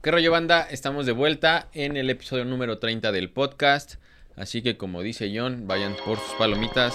[0.00, 0.62] ¿Qué rollo banda?
[0.70, 3.96] Estamos de vuelta en el episodio número 30 del podcast.
[4.36, 6.94] Así que como dice John, vayan por sus palomitas.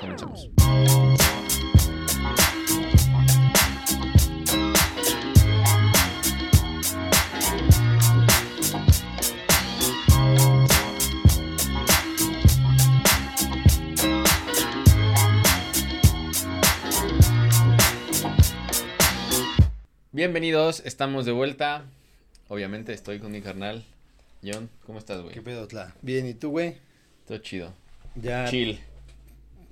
[0.00, 0.50] Comenzamos.
[20.10, 21.84] Bienvenidos, estamos de vuelta.
[22.50, 23.84] Obviamente estoy con mi carnal.
[24.42, 25.32] John, ¿cómo estás, güey?
[25.32, 25.94] ¿Qué pedo, Tla?
[26.02, 26.78] Bien, ¿y tú, güey?
[27.24, 27.72] Todo chido.
[28.16, 28.44] Ya.
[28.46, 28.80] Chill.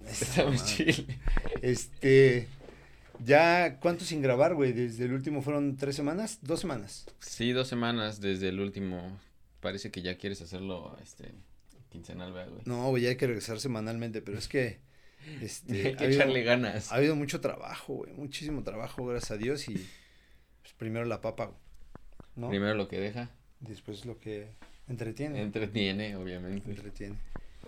[0.06, 1.18] Esta Estamos chill.
[1.60, 2.46] Este.
[3.24, 4.72] Ya, ¿cuánto sin grabar, güey?
[4.72, 7.06] Desde el último fueron tres semanas, dos semanas.
[7.18, 9.18] Sí, dos semanas desde el último.
[9.58, 11.32] Parece que ya quieres hacerlo, este,
[11.88, 12.62] quincenal, ¿verdad, güey?
[12.64, 14.78] No, güey, ya hay que regresar semanalmente, pero es que.
[15.42, 16.92] Este, Hay que ha, habido, echarle ganas.
[16.92, 18.12] ha habido mucho trabajo, güey.
[18.12, 19.68] Muchísimo trabajo, gracias a Dios.
[19.68, 19.72] Y
[20.62, 21.58] pues, primero la papa, güey,
[22.38, 22.48] ¿no?
[22.48, 24.46] Primero lo que deja, Después lo que
[24.88, 25.42] entretiene.
[25.42, 26.70] entretiene, obviamente.
[26.70, 27.16] Entretiene.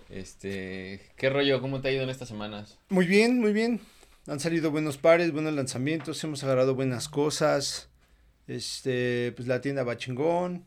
[0.09, 1.61] Este, ¿qué rollo?
[1.61, 2.79] ¿Cómo te ha ido en estas semanas?
[2.89, 3.81] Muy bien, muy bien.
[4.27, 7.89] Han salido buenos pares, buenos lanzamientos, hemos agarrado buenas cosas.
[8.47, 10.65] Este, pues la tienda va chingón.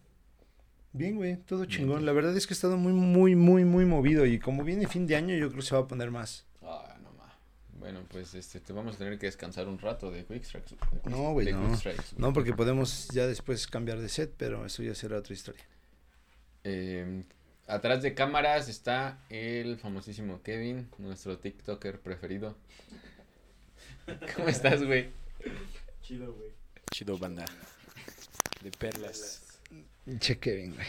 [0.91, 2.05] Bien, güey, todo chingón.
[2.05, 4.25] La verdad es que ha estado muy, muy, muy, muy movido.
[4.25, 6.45] Y como viene fin de año, yo creo que se va a poner más.
[7.83, 10.69] Bueno, pues este, te vamos a tener que descansar un rato de Quick Strikes.
[10.69, 11.75] de Quick- No, güey, no.
[11.75, 12.13] Strikes.
[12.15, 15.65] No, porque podemos ya después cambiar de set, pero eso ya será otra historia.
[16.63, 17.23] Eh,
[17.67, 22.55] atrás de cámaras está el famosísimo Kevin, nuestro TikToker preferido.
[24.37, 25.09] ¿Cómo estás, güey?
[26.01, 26.51] Chido, güey.
[26.89, 27.43] Chido, banda.
[28.63, 29.41] De perlas.
[30.19, 30.87] Che, Kevin, güey.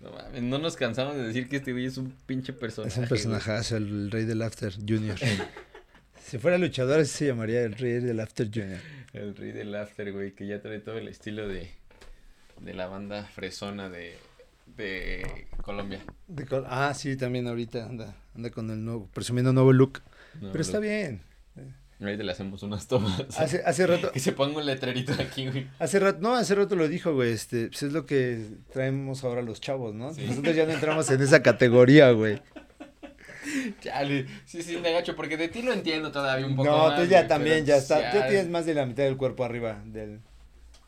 [0.00, 2.88] No mames, no nos cansamos de decir que este güey es un pinche personaje.
[2.90, 3.08] Es un güey.
[3.10, 5.16] personajazo, el rey del After Junior.
[6.32, 8.80] si fuera luchador, así se llamaría el rey del After Junior.
[9.12, 11.68] El rey del after, güey, que ya trae todo el estilo de,
[12.58, 14.16] de la banda fresona de,
[14.78, 16.00] de Colombia.
[16.28, 20.00] De col- ah, sí, también ahorita anda, anda con el nuevo, presumiendo nuevo look.
[20.40, 21.20] Pero está bien.
[22.00, 23.20] Ahorita le hacemos unas tomas.
[23.38, 25.66] Hace, hace rato, Que se ponga un letrerito aquí, güey.
[25.78, 29.42] hace rato, no, hace rato lo dijo, güey, este, pues es lo que traemos ahora
[29.42, 30.14] los chavos, ¿no?
[30.14, 30.24] Sí.
[30.26, 32.40] Nosotros ya no entramos en esa categoría, güey.
[33.80, 36.96] Chale, sí, sí, me agacho, porque de ti lo entiendo todavía un poco No, más,
[37.00, 39.44] tú ya güey, también, ya está, ya ya tienes más de la mitad del cuerpo
[39.44, 40.20] arriba del,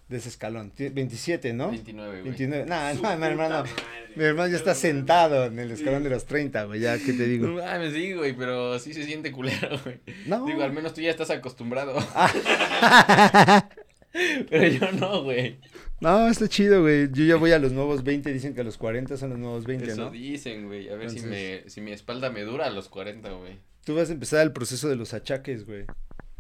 [0.09, 0.73] de ese escalón.
[0.77, 1.71] Tie- 27, ¿no?
[1.71, 2.23] 29, güey.
[2.25, 3.71] 29, nah, Su no, mi hermano, madre.
[4.17, 7.19] mi hermano ya está sentado en el escalón de los 30, güey, ya, ¿qué te
[7.19, 7.49] No digo?
[7.49, 9.99] mames, sí, güey, pero sí se siente culero, güey.
[10.27, 10.45] No.
[10.47, 11.97] Digo, al menos tú ya estás acostumbrado.
[12.15, 13.69] Ah.
[14.51, 15.59] pero yo no, güey.
[16.05, 17.09] No, está chido, güey.
[17.13, 19.65] Yo ya voy a los nuevos 20, dicen que a los 40 son los nuevos
[19.65, 20.11] 20, Eso ¿no?
[20.11, 20.91] dicen, güey.
[20.91, 23.59] A ver si, me, si mi espalda me dura a los 40, güey.
[23.87, 25.87] Tú vas a empezar el proceso de los achaques, güey.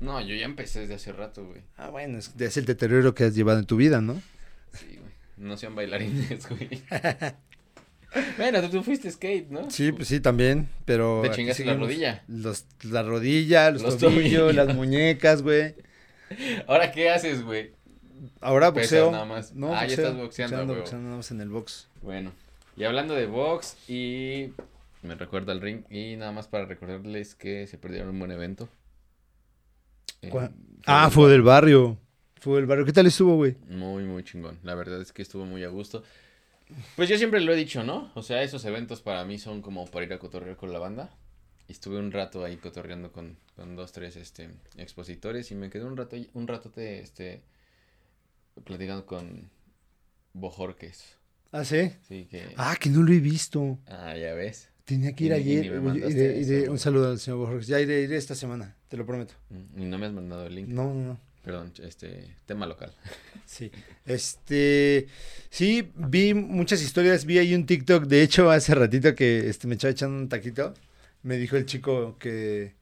[0.00, 1.62] No, yo ya empecé desde hace rato, güey.
[1.78, 4.20] Ah, bueno, es, es el deterioro que has llevado en tu vida, ¿no?
[4.74, 5.12] Sí, güey.
[5.38, 6.82] No sean bailarines, güey.
[8.36, 9.70] bueno, tú, tú fuiste skate, ¿no?
[9.70, 11.22] Sí, pues sí, también, pero...
[11.22, 12.22] ¿Te chingaste la rodilla?
[12.28, 14.54] Los, la rodilla, los, Los tobillos, tobillos.
[14.54, 15.74] las muñecas, güey.
[16.66, 17.72] ¿Ahora qué haces, güey?
[18.40, 19.12] Ahora Pesas boxeo.
[19.12, 19.52] nada más.
[19.54, 21.88] No, Ah, ya boxeo, estás boxeando, boxeando, boxeando nada más en el box.
[22.02, 22.32] Bueno,
[22.76, 24.52] y hablando de box y
[25.02, 28.68] me recuerda al ring y nada más para recordarles que se perdieron un buen evento.
[30.22, 30.30] Eh,
[30.86, 31.98] Ah, fue del barrio.
[32.40, 32.84] Fue del barrio.
[32.84, 33.56] ¿Qué tal estuvo, güey?
[33.68, 34.58] Muy, muy chingón.
[34.62, 36.02] La verdad es que estuvo muy a gusto.
[36.96, 38.10] Pues yo siempre lo he dicho, ¿no?
[38.14, 41.10] O sea, esos eventos para mí son como para ir a cotorrear con la banda.
[41.68, 45.84] Y estuve un rato ahí cotorreando con, con dos, tres este, expositores y me quedé
[45.84, 47.40] un rato, un ratote, este,
[48.64, 49.50] platicando con
[50.32, 51.16] Bojorques.
[51.52, 51.92] Ah, sí.
[52.08, 52.46] Sí, que...
[52.56, 53.78] Ah, que no lo he visto.
[53.86, 54.70] Ah, ya ves.
[54.84, 55.64] Tenía que ir Y y ayer.
[55.72, 57.66] iré- iré- eso, un saludo al señor Borges.
[57.68, 59.34] Ya iré, iré esta semana, te lo prometo.
[59.50, 60.68] Mm, Y no me has mandado el link.
[60.68, 61.20] No, no, no.
[61.42, 62.92] Perdón, este, tema local.
[63.46, 63.70] Sí.
[64.06, 65.06] Este,
[65.50, 69.74] sí, vi muchas historias, vi ahí un TikTok, de hecho, hace ratito que este, me
[69.74, 70.72] echaba echando un taquito,
[71.22, 72.74] me dijo el chico que,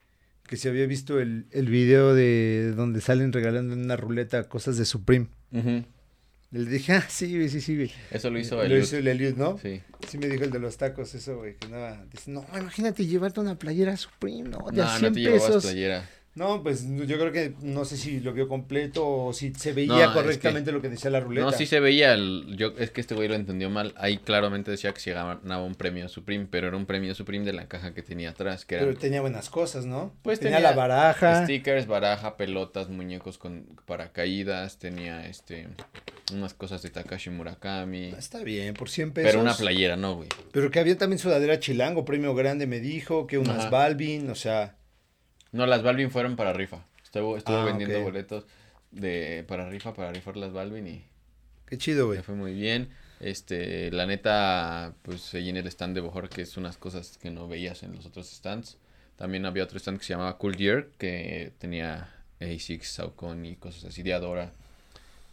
[0.52, 4.76] que se había visto el, el video de donde salen regalando en una ruleta cosas
[4.76, 5.28] de Supreme.
[5.50, 7.90] Le dije, ah, sí, güey, sí, sí, güey.
[8.10, 9.56] Eso lo hizo Lo el hizo el Eliud, ¿no?
[9.56, 9.80] Sí.
[10.06, 12.04] Sí me dijo el de los tacos, eso, güey, que nada.
[12.12, 14.58] Dice, no, imagínate llevarte una playera Supreme, ¿no?
[14.70, 15.64] De a No, 100 no te llevabas pesos.
[15.64, 16.10] playera.
[16.34, 19.92] No, pues yo creo que no sé si lo vio completo o si se veía
[19.92, 21.44] No, es correctamente lo que decía la ruleta.
[21.44, 23.92] No, sí se veía, el, yo, es que este güey lo entendió mal.
[23.98, 27.52] Ahí claramente decía que se ganaba un premio Supreme, pero era un premio Supreme de
[27.52, 30.14] la caja que tenía atrás, que Pero tenía buenas cosas, ¿no?
[30.22, 31.44] Pues tenía, tenía la baraja.
[31.44, 35.68] stickers, baraja, pelotas, muñecos con paracaídas, tenía este
[36.32, 38.06] unas cosas de Takashi Murakami.
[38.16, 39.30] Está bien, por 100 pesos.
[39.30, 40.28] Pero una playera no, güey.
[40.50, 43.70] Pero que había también sudadera chilango, premio grande me dijo, que unas Ajá.
[43.70, 44.76] Balvin, o sea,
[45.52, 46.84] No, las Balvin fueron para rifa.
[47.04, 48.44] Estuvo, estuvo Ah, vendiendo boletos
[48.90, 51.04] de para rifa, para rifar las Balvin y
[51.66, 52.22] Qué chido, güey.
[52.22, 52.90] Fue muy bien.
[53.20, 57.30] Este, la neta, pues ahí en el stand de Bojor, que es unas cosas que
[57.30, 58.78] no veías en los otros stands.
[59.16, 62.10] También había otro stand que se llamaba Cool Gear, que tenía
[62.40, 64.52] ASICS, Saucony y cosas así de Adora.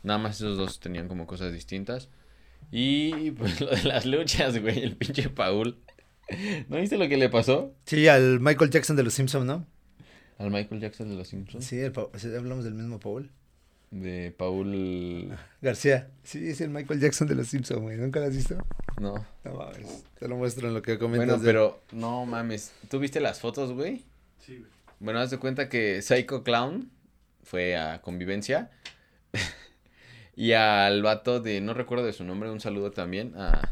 [0.04, 2.07] Nada más esos dos tenían como cosas distintas.
[2.71, 5.77] Y pues lo de las luchas, güey, el pinche Paul.
[6.69, 7.74] ¿No viste lo que le pasó?
[7.86, 9.66] Sí, al Michael Jackson de los Simpsons, ¿no?
[10.39, 11.65] Al Michael Jackson de los Simpsons.
[11.65, 11.94] Sí, el
[12.38, 13.30] hablamos del mismo Paul.
[13.91, 15.38] De Paul.
[15.62, 16.09] García.
[16.24, 17.97] Sí, es el Michael Jackson de los Simpsons, güey.
[17.97, 18.57] ¿Nunca lo has visto?
[19.00, 19.13] No.
[19.44, 20.06] No mames.
[20.18, 21.27] Te lo muestro en lo que comentas.
[21.27, 22.71] Bueno, de- pero no mames.
[22.89, 24.06] ¿Tú viste las fotos, güey?
[24.39, 24.71] Sí, güey.
[25.00, 26.89] Bueno, haz de cuenta que Psycho Clown
[27.44, 28.69] fue a convivencia.
[30.35, 33.68] y al vato de, no recuerdo de su nombre, un saludo también a...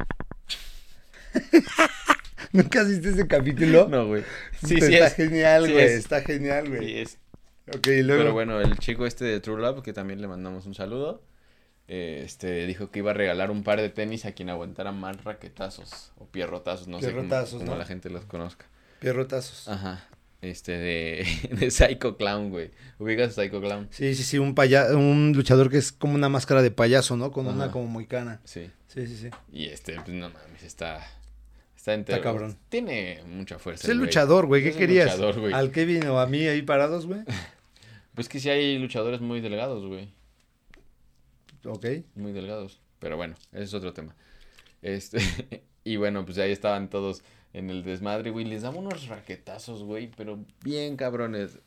[2.62, 3.88] ¿Nunca has visto ese capítulo?
[3.88, 4.22] No, güey.
[4.64, 5.14] Sí, Está sí es.
[5.14, 5.84] genial, Sí güey.
[5.84, 5.92] es.
[5.92, 6.80] Está genial, güey.
[6.86, 7.18] Sí es.
[7.74, 8.22] Ok, y luego.
[8.22, 11.22] Pero bueno, el chico este de True Love, que también le mandamos un saludo,
[11.86, 15.22] eh, este, dijo que iba a regalar un par de tenis a quien aguantara más
[15.24, 17.78] raquetazos o pierrotazos, no sé Pierrotazos, cómo, cómo ¿no?
[17.78, 18.66] la gente los conozca.
[19.00, 19.68] Pierrotazos.
[19.68, 20.06] Ajá.
[20.40, 22.70] Este de, de Psycho Clown, güey.
[22.98, 23.88] ¿Ubicas a Psycho Clown?
[23.90, 27.32] Sí, sí, sí, un paya un luchador que es como una máscara de payaso, ¿no?
[27.32, 28.40] Con una como moicana.
[28.44, 28.70] Sí.
[28.86, 29.30] Sí, sí, sí.
[29.52, 31.04] Y este, pues no mames, está.
[31.92, 32.22] Está entero.
[32.22, 32.56] cabrón.
[32.68, 33.84] Tiene mucha fuerza.
[33.84, 34.06] Es el güey.
[34.06, 34.62] luchador, güey.
[34.62, 35.06] ¿Qué Es querías?
[35.12, 35.52] luchador, güey.
[35.54, 37.20] ¿Al Kevin o a mí ahí parados, güey?
[38.14, 40.08] Pues que sí hay luchadores muy delgados, güey.
[41.64, 41.86] Ok.
[42.16, 42.80] Muy delgados.
[42.98, 44.16] Pero bueno, ese es otro tema.
[44.82, 45.18] Este.
[45.84, 48.44] y bueno, pues ahí estaban todos en el desmadre, güey.
[48.44, 51.60] Les daba unos raquetazos, güey, pero bien cabrones.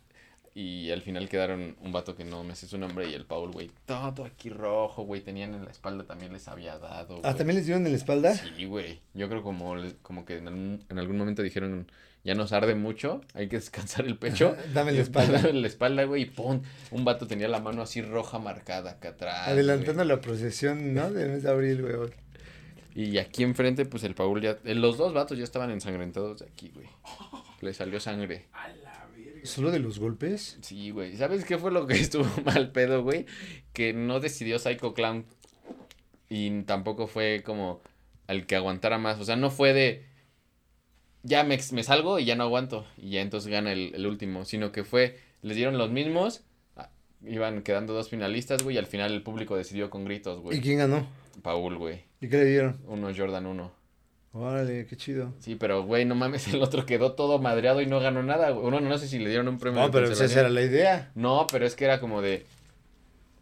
[0.54, 3.52] Y al final quedaron un vato que no me sé su nombre y el Paul,
[3.52, 3.72] güey.
[3.86, 5.22] Todo aquí rojo, güey.
[5.22, 7.22] Tenían en la espalda también les había dado.
[7.24, 7.36] Ah.
[7.36, 8.36] ¿también les dieron en la espalda?
[8.36, 9.00] Sí, güey.
[9.14, 11.90] Yo creo como, como que en, algún- en algún momento dijeron,
[12.26, 14.58] ya nos arde mucho, hay que descansar el pecho.
[14.74, 15.42] Dame la espalda.
[15.42, 16.62] Dame la espalda, güey, y pum.
[16.92, 19.48] Un vato tenía la mano así roja marcada acá atrás.
[19.48, 20.08] Adelantando güey.
[20.10, 21.10] la procesión, ¿no?
[21.12, 22.12] Del mes de abril, güey.
[22.94, 24.58] Y aquí enfrente, pues el Paul ya...
[24.66, 26.88] Los dos vatos ya estaban ensangrentados de aquí, güey.
[27.62, 28.48] Le salió sangre.
[29.44, 30.58] ¿Solo de los golpes?
[30.62, 31.16] Sí, güey.
[31.18, 33.26] ¿Sabes qué fue lo que estuvo mal pedo, güey?
[33.74, 35.26] Que no decidió Psycho Clown.
[36.30, 37.82] Y tampoco fue como
[38.28, 39.20] al que aguantara más.
[39.20, 40.06] O sea, no fue de.
[41.24, 42.86] Ya me, me salgo y ya no aguanto.
[42.98, 44.46] Y ya entonces gana el, el último.
[44.46, 45.20] Sino que fue.
[45.42, 46.44] Les dieron los mismos.
[46.78, 46.90] ah,
[47.26, 48.76] Iban quedando dos finalistas, güey.
[48.76, 50.62] Y al final el público decidió con gritos, ¿Y güey.
[50.62, 51.08] quién ganó?
[51.42, 52.04] Paul, güey.
[52.22, 52.80] ¿Y qué le dieron?
[52.88, 53.72] Uno Jordan 1.
[54.34, 55.34] Órale, qué chido.
[55.40, 56.48] Sí, pero, güey, no mames.
[56.54, 58.54] El otro quedó todo madreado y no ganó nada.
[58.54, 59.82] Uno no sé si le dieron un premio.
[59.82, 61.12] No, pero esa era la idea.
[61.16, 62.46] No, pero es que era como de.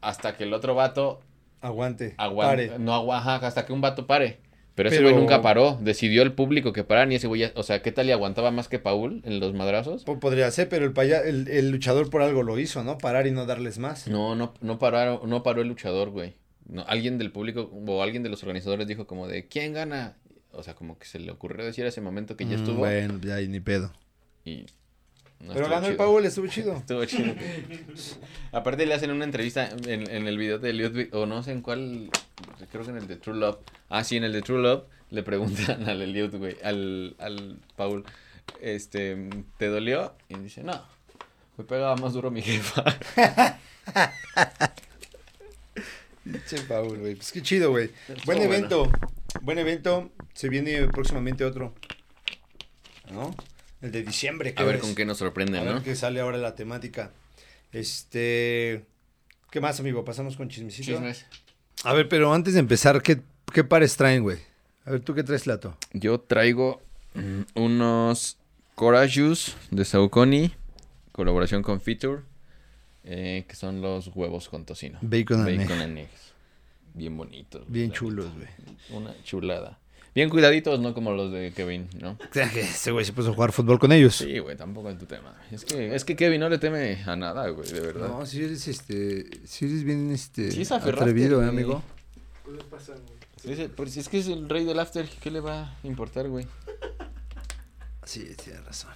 [0.02, 1.20] Hasta que el otro vato
[1.62, 2.16] Aguante.
[2.18, 2.68] aguante.
[2.70, 2.80] Pare.
[2.80, 4.40] No aguanta, hasta que un vato pare.
[4.76, 5.78] Pero ese güey nunca paró.
[5.82, 8.50] Decidió el público que pararan y ese güey, ya- o sea, ¿qué tal le aguantaba
[8.50, 10.06] más que Paul en los madrazos?
[10.06, 12.98] Po- Podría ser, pero el, paya- el, el luchador por algo lo hizo, ¿no?
[12.98, 14.08] Parar y no darles más.
[14.08, 16.36] No, no, no paró, no paró el luchador, güey.
[16.66, 20.16] No, alguien del público o alguien de los organizadores dijo como de ¿quién gana?
[20.52, 22.78] O sea, como que se le ocurrió decir ese momento que ya Mm, estuvo.
[22.78, 23.92] Bueno, ya ni pedo.
[24.44, 24.66] Y
[25.40, 25.96] no pero ganó el.
[25.96, 26.74] Paul, estuvo chido.
[26.78, 27.34] Estuvo chido.
[28.52, 31.62] Aparte le hacen una entrevista en, en el video de Ludwig, o no sé en
[31.62, 32.10] cuál,
[32.72, 33.58] creo que en el de True Love.
[33.90, 38.04] Ah, sí, en el de True Love le preguntan al Eliud, güey, al, al Paul,
[38.62, 40.14] este, ¿te dolió?
[40.28, 40.84] Y dice, no,
[41.58, 42.84] me pegaba más duro mi jefa.
[46.24, 47.16] Pinche Paul, güey.
[47.16, 47.90] Pues qué chido, güey.
[48.26, 48.44] Buen bueno.
[48.44, 48.92] evento.
[49.42, 50.12] Buen evento.
[50.40, 51.74] Se viene próximamente otro.
[53.12, 53.36] ¿No?
[53.82, 54.54] El de diciembre.
[54.56, 55.84] A ver con qué nos sorprende, A ver ¿no?
[55.84, 57.12] qué sale ahora la temática.
[57.74, 58.86] Este.
[59.52, 60.06] ¿Qué más, amigo?
[60.06, 60.94] Pasamos con chismecito.
[60.94, 61.26] Chismes.
[61.84, 63.20] A ver, pero antes de empezar, ¿qué,
[63.54, 64.38] qué pares traen, güey?
[64.86, 65.76] A ver, ¿tú qué traes, Lato?
[65.92, 66.82] Yo traigo
[67.16, 68.38] mm, unos
[68.76, 70.54] Courageous de Saucony,
[71.12, 72.22] colaboración con Feature,
[73.04, 75.00] eh, que son los huevos con tocino.
[75.02, 76.32] Bacon and Bacon and eggs.
[76.94, 77.70] Bien bonitos.
[77.70, 78.48] Bien chulos, güey.
[78.92, 79.80] Una chulada.
[80.16, 82.12] Bien cuidaditos, no como los de Kevin, ¿no?
[82.30, 84.16] O sea, que ese güey se puso a jugar fútbol con ellos.
[84.16, 85.36] Sí, güey, tampoco es tu tema.
[85.52, 88.08] Es que, es que Kevin no le teme a nada, güey, de verdad.
[88.10, 89.30] No, si eres este.
[89.46, 90.52] Si eres bien este.
[90.52, 91.84] Sí es atrevido, ¿eh, amigo.
[92.44, 93.20] Cosas pasan, güey.
[93.98, 96.46] Es que es el rey del after, ¿qué le va a importar, güey?
[98.04, 98.92] Sí, tienes razón.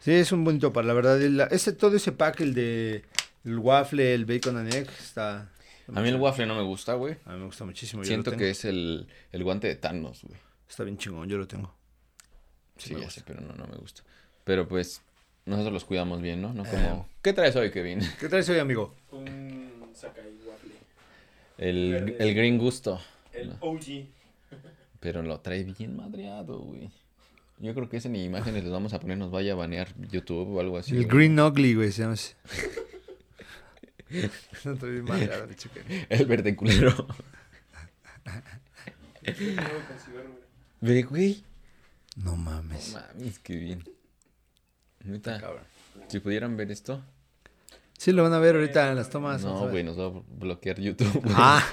[0.00, 1.20] Sí, es un bonito par, la verdad.
[1.22, 3.04] el- ese, todo ese pack, el de.
[3.44, 5.50] El waffle, el bacon and egg, está.
[5.92, 7.16] A mí el waffle no me gusta, güey.
[7.24, 8.02] A mí me gusta muchísimo.
[8.02, 10.38] yo Siento lo que es el, el guante de Thanos, güey.
[10.68, 11.74] Está bien chingón, yo lo tengo.
[12.76, 14.02] Sí, me ya sé, pero no, no me gusta.
[14.44, 15.02] Pero pues,
[15.46, 16.52] nosotros los cuidamos bien, ¿no?
[16.52, 17.06] No como...
[17.08, 17.14] Eh.
[17.22, 18.00] ¿Qué traes hoy, Kevin?
[18.20, 18.94] ¿Qué traes hoy, amigo?
[19.12, 20.72] Un Sakai waffle.
[21.58, 23.00] El, el green gusto.
[23.32, 23.56] El No.
[23.60, 24.06] OG.
[25.00, 26.90] Pero lo trae bien madreado, güey.
[27.58, 30.56] Yo creo que ese ni imágenes les vamos a poner, nos vaya a banear YouTube
[30.56, 30.92] o algo así.
[30.96, 31.16] el güey.
[31.28, 32.34] Green Ugly, güey, se llama ese.
[34.64, 36.94] No trae bien que- El verde culero.
[38.24, 38.32] No.
[40.80, 41.44] Ve, güey.
[42.16, 42.92] No mames.
[42.92, 43.84] Mames, qué bien.
[45.22, 45.62] Cabrón.
[46.08, 47.02] si pudieran ver esto.
[47.98, 49.42] Sí, lo van a ver ahorita en las tomas.
[49.42, 51.20] No, güey, nos va a bloquear YouTube.
[51.22, 51.34] güey.
[51.36, 51.64] Ah,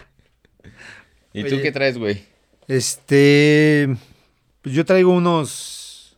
[1.34, 2.26] ¿Y tú qué traes, güey?
[2.68, 3.96] este.
[4.62, 6.16] Pues yo traigo unos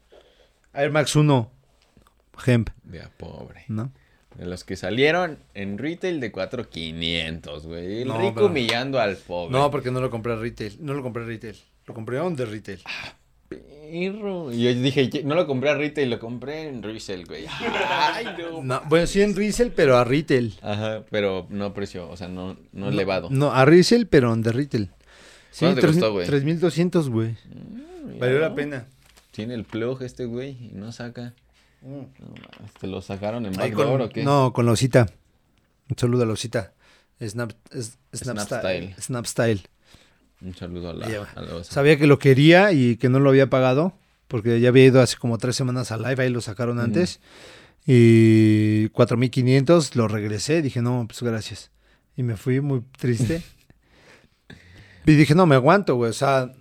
[0.74, 1.50] Air Max 1
[2.46, 3.64] Hemp, De a pobre.
[3.70, 3.92] ¿no?
[4.38, 8.02] De los que salieron en retail de 4,500, güey.
[8.02, 9.52] El No, rico pero- humillando al pobre.
[9.52, 10.78] No, porque no lo compré a retail.
[10.80, 11.56] No lo compré a retail.
[11.86, 12.80] Lo compré a de retail.
[13.50, 14.52] Perro.
[14.52, 17.46] Y yo dije, "Ye- no lo compré a retail, lo compré en resale, güey.
[17.88, 18.64] Ay, no.
[18.64, 20.56] No, bueno, sí en resale, pero a retail.
[20.62, 23.30] Ajá, pero no precio, o sea, no, no elevado.
[23.30, 24.90] No, a resale, pero de retail.
[25.52, 26.26] Sí, ¿Cuánto te tres- costó, güey?
[26.26, 27.32] 3200, güey.
[27.54, 28.88] Mm, Valió la pena.
[29.32, 31.34] Tiene el plug este, güey, y no saca.
[31.84, 34.24] Mames, ¿Te lo sacaron en backdoor o qué?
[34.24, 35.08] No, con la osita.
[35.90, 36.74] Un saludo a la osita.
[37.22, 38.60] Snap, es- Snap, Snap style.
[38.60, 38.96] Style.
[39.02, 39.62] Snap Style.
[40.42, 41.28] Un saludo a la, Lleva.
[41.36, 41.72] a la osa.
[41.74, 43.94] Sabía que lo quería y que no lo había pagado.
[44.28, 46.86] Porque ya había ido hace como tres semanas a live, ahí lo sacaron Ujú.
[46.86, 47.20] antes.
[47.86, 50.62] Y 4500 lo regresé.
[50.62, 51.72] Dije, no, pues gracias.
[52.16, 53.42] Y me fui muy triste.
[55.06, 56.10] y dije, no, me aguanto, güey.
[56.10, 56.52] O sea,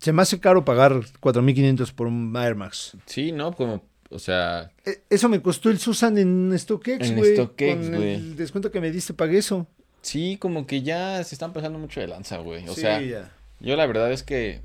[0.00, 2.96] se me hace caro pagar 4500 por un Air Max.
[3.06, 3.52] Sí, ¿no?
[3.52, 7.34] Como, o sea, E- Eso me costó el Susan en StockX, En güey.
[7.34, 8.14] StockX, Con güey.
[8.14, 9.66] el descuento que me diste, pagué eso.
[10.02, 12.68] sí, como que ya se están pasando mucho de lanza, güey.
[12.68, 13.32] O Sí, sea, ya.
[13.60, 14.60] yo la verdad es que,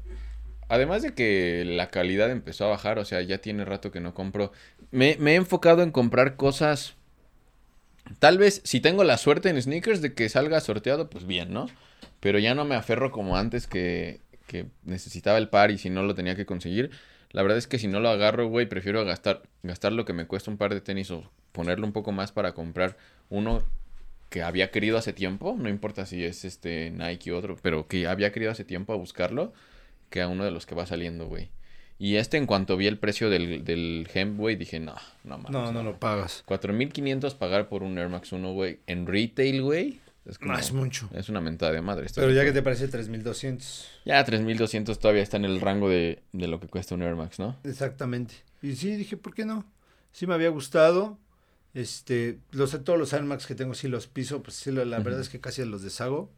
[0.70, 4.14] además de que la calidad empezó a bajar, o sea, ya tiene rato que no
[4.14, 4.52] compro,
[4.92, 6.96] me, me he enfocado en comprar cosas,
[8.20, 11.68] tal vez, si tengo la suerte en sneakers de que salga sorteado, pues bien, ¿no?
[12.20, 16.04] Pero ya no me aferro como antes que, que necesitaba el par y si no
[16.04, 16.90] lo tenía que conseguir.
[17.32, 20.28] La verdad es que si no lo agarro, güey, prefiero gastar, gastar lo que me
[20.28, 22.98] cuesta un par de tenis o ponerlo un poco más para comprar
[23.30, 23.64] uno
[24.30, 28.08] que había querido hace tiempo, no importa si es este Nike u otro, pero que
[28.08, 29.54] había querido hace tiempo a buscarlo,
[30.10, 31.50] que a uno de los que va saliendo, güey.
[32.00, 35.52] Y este, en cuanto vi el precio del, del hemp, güey, dije, no, no mames.
[35.52, 36.44] No, no lo pagas.
[36.46, 40.00] 4500 pagar por un Air Max 1, güey, en retail, güey.
[40.28, 41.10] Es, como- No, es mucho.
[41.14, 42.06] es una mentada de madre.
[42.06, 43.88] ¿estás Pero ya que te parece 3200.
[44.06, 47.40] Ya 3200 todavía está en el rango de, de lo que cuesta un Air Max,
[47.40, 47.56] ¿no?
[47.64, 48.36] Exactamente.
[48.62, 49.66] Y sí, dije, ¿por qué no?
[50.12, 51.18] Sí me había gustado.
[51.74, 55.22] Este, los, todos los Air Max que tengo sí los piso, pues sí, la, verdad
[55.22, 56.30] es que casi los deshago.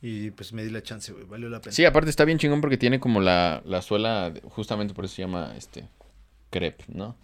[0.00, 1.72] Y pues me di la chance, güey, valió la pena.
[1.72, 5.22] Sí, aparte está bien chingón porque tiene como la, la suela, justamente por eso se
[5.22, 5.88] llama, este,
[6.50, 7.16] crepe, ¿no?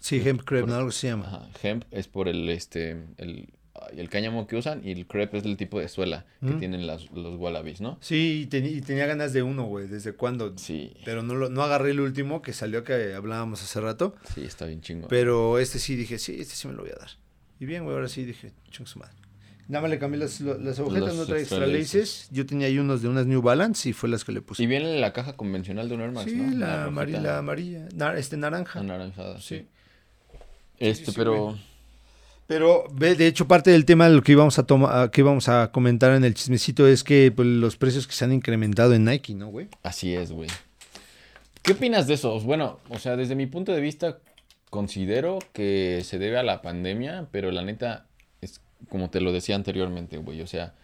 [0.00, 0.76] Sí, Hemp Crepe, Por- ¿no?
[0.76, 1.26] Algo se llama.
[1.26, 3.48] Ajá, hemp es por el, este, el,
[3.96, 6.58] el cáñamo que usan y el crepe es del tipo de suela que Mm.
[6.58, 7.98] tienen las, los wallabies, ¿no?
[8.00, 10.52] Sí, y, teni- y tenía ganas de uno, güey, ¿desde cuándo?
[10.58, 14.14] Sí, Pero no, lo, no agarré el último que salió que hablábamos hace rato.
[14.34, 15.08] sí, está bien chingón.
[15.08, 17.10] Pero este sí dije, sí, este sí me lo voy a dar.
[17.58, 19.14] Y bien, güey, ahora sí dije, chung su madre.
[19.68, 21.94] Nada más le cambié las, lo- las agujetas, Los no trae extra extra laces.
[21.94, 22.28] laces.
[22.32, 24.62] Yo tenía ahí unos de unas New Balance y fue las que le puse.
[24.62, 26.58] Y viene en la caja convencional de un Air Max, sí, ¿no?
[26.58, 28.80] la, amarilla, la amarilla, na- este naranja.
[28.80, 29.58] Anaranjada, sí.
[29.58, 29.66] Sí.
[30.78, 31.56] Este, sí, pero...
[32.50, 35.48] Pero ve, de hecho parte del tema de lo que íbamos a tomar, que íbamos
[35.48, 39.04] a comentar en el chismecito es que pues, los precios que se han incrementado en
[39.04, 39.68] Nike, ¿no, güey?
[39.84, 40.48] Así es, güey.
[41.62, 42.40] ¿Qué opinas de eso?
[42.40, 44.18] Bueno, o sea, desde mi punto de vista,
[44.68, 48.08] considero que se debe a la pandemia, pero la neta,
[48.40, 50.42] es como te lo decía anteriormente, güey.
[50.42, 50.74] O sea,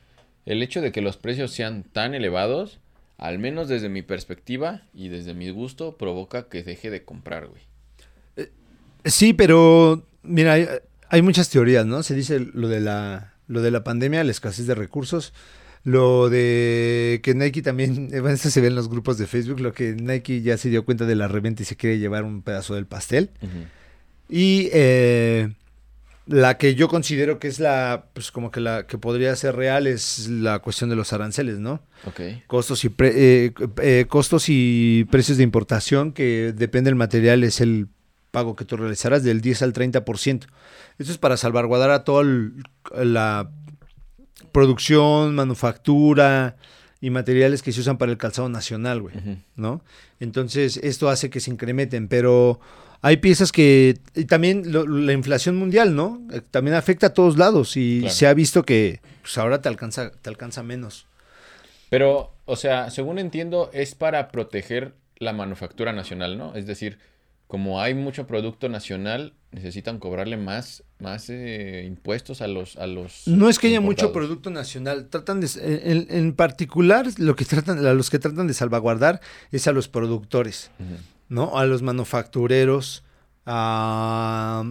[0.45, 2.79] el hecho de que los precios sean tan elevados,
[3.19, 7.63] al menos desde mi perspectiva y desde mi gusto, provoca que deje de comprar, güey.
[9.05, 10.59] Sí, pero mira,
[11.09, 12.03] hay, muchas teorías, ¿no?
[12.03, 15.33] Se dice lo de la lo de la pandemia, la escasez de recursos,
[15.85, 19.73] lo de que Nike también, bueno, esto se ve en los grupos de Facebook, lo
[19.73, 22.75] que Nike ya se dio cuenta de la reventa y se quiere llevar un pedazo
[22.75, 23.31] del pastel.
[24.29, 25.53] Y eh,
[26.27, 29.87] la que yo considero que es la, pues como que la que podría ser real
[29.87, 31.81] es la cuestión de los aranceles, ¿no?
[32.05, 32.21] Ok.
[32.49, 33.13] Costos y, pre-
[33.47, 37.87] eh, eh, costos y precios de importación, que depende del material, es el
[38.31, 40.47] pago que tú realizarás del 10 al 30%.
[40.99, 42.25] Esto es para salvaguardar a toda
[43.03, 43.51] la
[44.53, 46.57] producción, manufactura
[47.01, 49.15] y materiales que se usan para el calzado nacional, güey.
[49.55, 49.83] ¿no?
[50.21, 52.61] Entonces, esto hace que se incrementen, pero
[53.03, 56.23] hay piezas que y también lo- la inflación mundial, ¿no?
[56.33, 58.15] Eh, También afecta a todos lados y Claro.
[58.15, 61.07] se ha visto que pues, ahora te alcanza te alcanza menos.
[61.91, 66.55] Pero, o sea, según entiendo, es para proteger la manufactura nacional, ¿no?
[66.57, 66.99] Es decir,
[67.47, 73.27] como hay mucho producto nacional, necesitan cobrarle más, más eh, impuestos a los, a los.
[73.27, 77.85] No es que haya mucho producto nacional, tratan de en, en particular lo que tratan
[77.85, 79.21] a los que tratan de salvaguardar
[79.53, 80.71] es a los productores.
[81.29, 81.59] ¿no?
[81.59, 83.05] A los manufactureros,
[83.45, 84.65] a,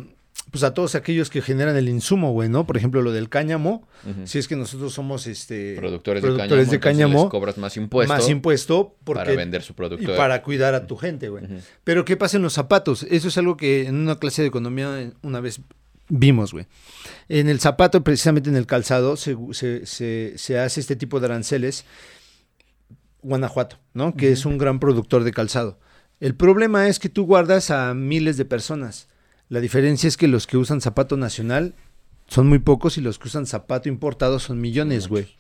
[0.55, 2.65] pues a todos aquellos que generan el insumo, güey, ¿no?
[2.65, 3.87] Por ejemplo, lo del cáñamo,
[4.25, 8.13] si es que nosotros somos este productores, productores de de cáñamo, les cobras más impuesto,
[8.13, 10.15] más impuesto porque para vender su y producto.
[10.15, 11.43] para cuidar a tu gente, güey.
[11.83, 13.03] Pero ¿qué pasa en los zapatos?
[13.09, 15.59] Eso es algo que en una clase de economía una vez
[16.09, 16.65] vimos, güey.
[17.29, 21.25] En el zapato, precisamente en el calzado, se, se- se- se hace este tipo de
[21.25, 21.85] aranceles.
[23.21, 24.15] Guanajuato, ¿no?
[24.15, 25.79] Que es un gran productor de calzado.
[26.19, 29.07] El problema es que tú guardas a miles de personas.
[29.49, 31.73] La diferencia es que los que usan zapato nacional
[32.27, 35.35] son muy pocos y los que usan zapato importado son millones, güey.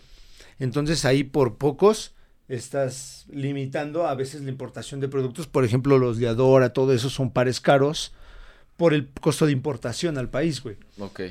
[0.59, 2.13] Entonces ahí por pocos
[2.47, 5.47] estás limitando a veces la importación de productos.
[5.47, 8.13] Por ejemplo, los de Adora, todo eso son pares caros
[8.77, 10.77] por el costo de importación al país, güey.
[10.99, 11.21] Ok.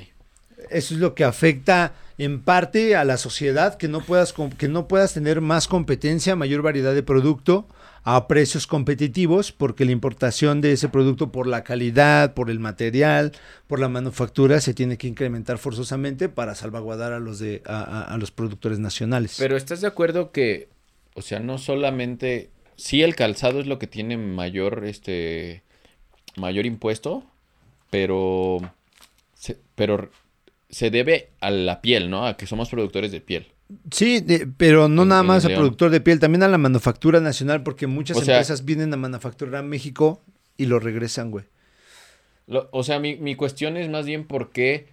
[0.70, 4.88] Eso es lo que afecta en parte a la sociedad, que no puedas, que no
[4.88, 7.68] puedas tener más competencia, mayor variedad de producto
[8.04, 13.32] a precios competitivos, porque la importación de ese producto por la calidad, por el material,
[13.66, 18.30] por la manufactura, se tiene que incrementar forzosamente para salvaguardar a los, de, a, los
[18.30, 19.36] productores nacionales.
[19.38, 20.68] Pero ¿estás de acuerdo que,
[21.14, 25.62] o sea, no solamente, sí el calzado es lo que tiene mayor, este,
[26.36, 27.24] mayor impuesto,
[27.88, 28.58] pero,
[29.32, 30.10] se, pero
[30.68, 32.26] se debe a la piel, ¿no?
[32.26, 33.53] A que somos productores de piel.
[33.90, 37.20] Sí, de- pero no En- nada más al productor de piel, también a la manufactura
[37.20, 40.22] nacional, porque muchas O sea- empresas vienen a manufacturar a México
[40.56, 41.44] y lo regresan, güey.
[42.46, 44.88] Lo- o sea, mi, mi cuestión es más bien por qué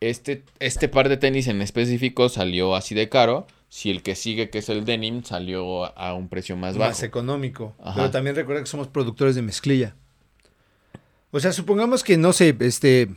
[0.00, 4.48] este, este par de tenis en específico salió así de caro, si el que sigue,
[4.50, 7.04] que es el denim, salió a, un precio más más, bajo.
[7.06, 7.74] económico.
[7.80, 7.94] Ajá.
[7.96, 9.94] Pero también recuerda que somos productores de mezclilla.
[11.30, 13.08] O sea, supongamos que, no sé, este...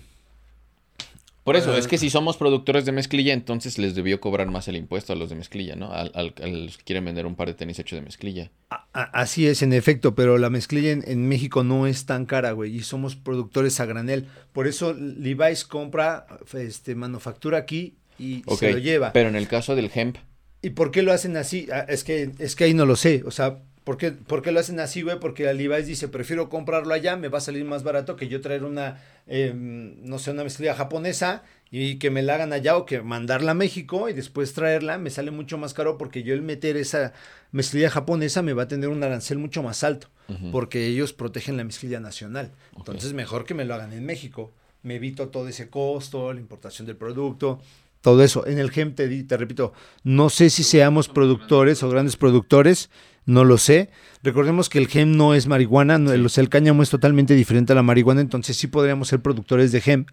[1.44, 4.78] Por eso, es que si somos productores de mezclilla, entonces les debió cobrar más el
[4.78, 5.92] impuesto a los de mezclilla, ¿no?
[5.92, 8.50] A los que quieren vender un par de tenis hecho de mezclilla.
[8.70, 8.86] a-
[9.22, 12.76] así es, en efecto, pero la mezclilla en, en México no es tan cara, güey,
[12.76, 14.28] y somos productores a granel.
[14.54, 19.12] Por eso Levi's compra, este, manufactura aquí y se lo lleva.
[19.12, 20.18] pero en el caso del hemp,
[20.62, 21.68] ¿Y por qué lo hacen así?
[21.74, 23.22] Ah, es, que, es que ahí no lo sé.
[23.26, 25.20] O sea, ¿por qué, por qué lo hacen así, güey?
[25.20, 28.64] Porque Levi's dice, prefiero comprarlo allá, me va a salir más barato que yo traer
[28.64, 33.02] una, eh, no sé, una mezclilla japonesa y que me la hagan allá o que
[33.02, 36.78] mandarla a México y después traerla, me sale mucho más caro porque yo el meter
[36.78, 37.14] esa
[37.52, 40.08] mezclilla japonesa me va a tener un arancel mucho más alto
[40.52, 42.54] porque ellos protegen la mezclilla nacional.
[42.76, 44.52] Entonces, mejor que me lo hagan en México.
[44.82, 47.60] Me evito todo ese costo, la importación del producto,
[48.02, 48.46] todo eso.
[48.46, 52.90] En el GEM, te, te repito, no sé si seamos productores o grandes productores,
[53.26, 53.90] no lo sé.
[54.24, 57.34] Recordemos que el GEM no es marihuana, no, el, o sea, el cáñamo es totalmente
[57.36, 60.06] diferente a la marihuana, entonces sí podríamos ser productores de GEM.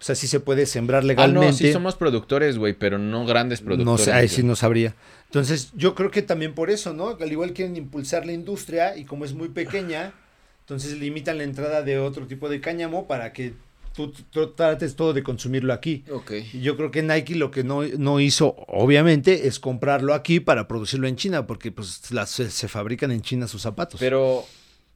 [0.00, 1.46] O sea, sí se puede sembrar Ah, legalmente.
[1.48, 3.86] no, sí somos productores, güey, pero no grandes productores.
[3.86, 4.94] No sé, ahí sí no sabría.
[5.24, 7.16] Entonces, yo creo que también por eso, ¿no?
[7.20, 10.12] Al igual quieren impulsar la industria y como es muy pequeña,
[10.60, 13.54] entonces limitan la entrada de otro tipo de cáñamo para que
[13.98, 16.04] tú, tú trates todo de consumirlo aquí.
[16.12, 16.32] Ok.
[16.52, 20.68] Y yo creo que Nike lo que no, no hizo, obviamente, es comprarlo aquí para
[20.68, 23.98] producirlo en China, porque pues las, se, se fabrican en China sus zapatos.
[23.98, 24.44] Pero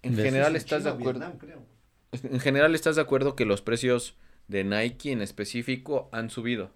[0.03, 1.21] en general en estás de China acuerdo.
[1.21, 2.33] Vietnam, creo.
[2.33, 4.15] En general estás de acuerdo que los precios
[4.47, 6.71] de Nike en específico han subido,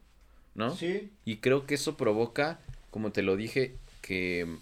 [0.55, 0.75] ¿no?
[0.75, 1.13] Sí.
[1.25, 2.59] Y creo que eso provoca,
[2.91, 4.57] como te lo dije, que...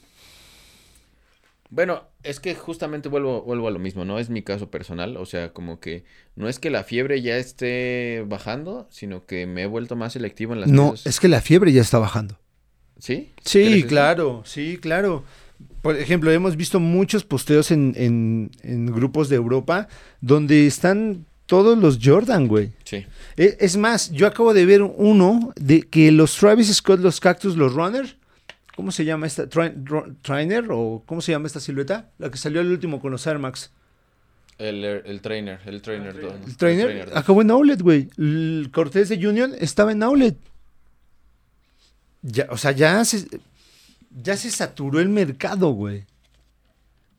[1.70, 4.18] Bueno, es que justamente vuelvo, vuelvo a lo mismo, ¿no?
[4.18, 6.04] Es mi caso personal, o sea, como que
[6.37, 10.52] no es que la fiebre ya esté bajando, sino que me he vuelto más selectivo
[10.54, 11.06] en las No, cosas.
[11.06, 12.38] es que la fiebre ya está bajando.
[12.98, 13.32] ¿Sí?
[13.37, 13.87] ¿Crees Sí, eso?
[13.88, 15.24] claro, sí, claro.
[15.82, 19.88] Por ejemplo, hemos visto muchos posteos en, en, en grupos de Europa
[20.20, 22.72] donde están todos los Jordan, güey.
[22.84, 23.04] Sí.
[23.37, 27.56] E- Es más, yo acabo de ver uno de que los Travis Scott, los Cactus,
[27.56, 28.16] los Runner,
[28.74, 29.48] ¿cómo se llama esta?
[29.48, 32.10] ¿Trainer o cómo se llama esta silueta?
[32.18, 33.70] La que salió el último con los Air Max.
[34.58, 36.20] El, el trainer, el trainer.
[36.20, 38.08] dos, El Trainer acabó en Outlet, güey.
[38.16, 40.37] El Cortés de Union estaba en Outlet.
[42.22, 43.26] Ya, o sea, ya se,
[44.22, 46.06] ya se saturó el mercado, güey.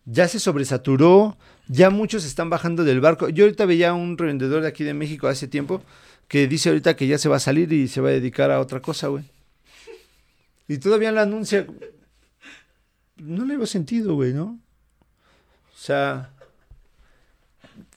[0.05, 1.37] Ya se sobresaturó.
[1.67, 3.27] Ya muchos están bajando del barco.
[3.27, 5.81] Yo ahorita veía a un revendedor de aquí de México hace tiempo
[6.27, 8.59] que dice ahorita que ya se va a salir y se va a dedicar a
[8.59, 9.23] otra cosa, güey.
[10.67, 11.65] Y todavía lo anuncia.
[13.17, 14.59] No le veo sentido, güey, ¿no?
[15.73, 16.31] O sea,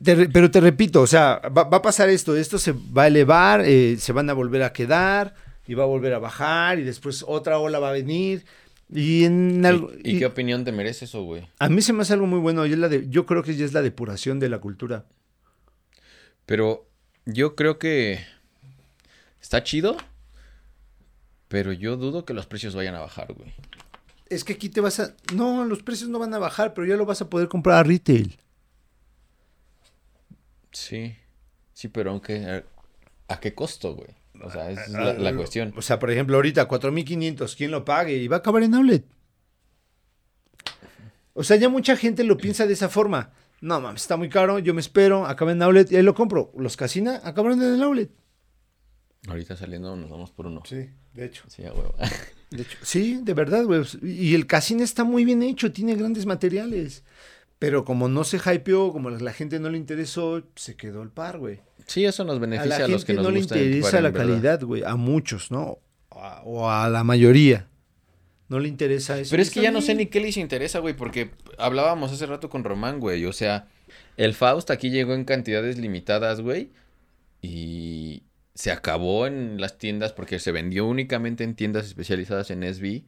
[0.03, 3.07] te pero te repito, o sea, va, va a pasar esto, esto se va a
[3.07, 5.35] elevar, eh, se van a volver a quedar
[5.67, 8.45] y va a volver a bajar y después otra ola va a venir
[8.93, 11.49] y en algo- ¿Y, y y qué opinión te merece eso, güey?
[11.59, 13.55] a mí se me hace algo muy bueno y es la de, yo creo que
[13.57, 15.05] ya es la depuración de la cultura.
[16.47, 16.87] Pero
[17.27, 18.21] yo creo que
[19.41, 19.97] está chido,
[21.49, 23.53] pero yo dudo que los precios vayan a bajar, güey.
[24.29, 26.97] Es que aquí te vas a, no, los precios no van a bajar, pero ya
[26.97, 28.39] lo vas a poder comprar a retail.
[30.73, 31.17] Sí,
[31.73, 32.63] sí, pero aunque...
[33.29, 34.09] ¿a qué costo, güey?
[34.43, 35.73] O sea, esa es la, la cuestión.
[35.77, 38.17] O sea, por ejemplo, ahorita 4500, ¿quién lo pague?
[38.17, 39.05] Y va a acabar en outlet.
[41.35, 43.31] O sea, ya mucha gente lo piensa de esa forma.
[43.61, 46.53] No, mames, está muy caro, yo me espero, acaba en outlet y ahí lo compro.
[46.57, 48.11] Los casina acabaron en el outlet.
[49.29, 50.63] Ahorita saliendo nos vamos por uno.
[50.65, 51.45] Sí, de hecho.
[51.49, 51.95] Sí, a huevo.
[52.51, 53.83] De hecho, sí, de verdad, güey.
[54.03, 57.05] Y el casino está muy bien hecho, tiene grandes materiales.
[57.59, 61.39] Pero como no se hypeó, como la gente no le interesó, se quedó el par,
[61.39, 61.61] güey.
[61.87, 64.15] Sí, eso nos A beneficia la a, los que gente nos no le interesa la
[64.15, 64.83] calidad, güey.
[64.83, 65.79] A muchos, ¿no?
[66.11, 67.67] A- o a la mayoría.
[68.49, 69.31] No le interesa eso.
[69.33, 72.49] Pero es que ya no sé ni qué les interesa, güey, porque hablábamos hace rato
[72.49, 73.27] con Román, güey.
[73.27, 73.69] O sea,
[74.17, 76.71] el Faust aquí llegó en cantidades limitadas, güey.
[77.43, 78.23] Y
[78.59, 83.05] se acabó en las tiendas porque se vendió únicamente en tiendas especializadas en SB.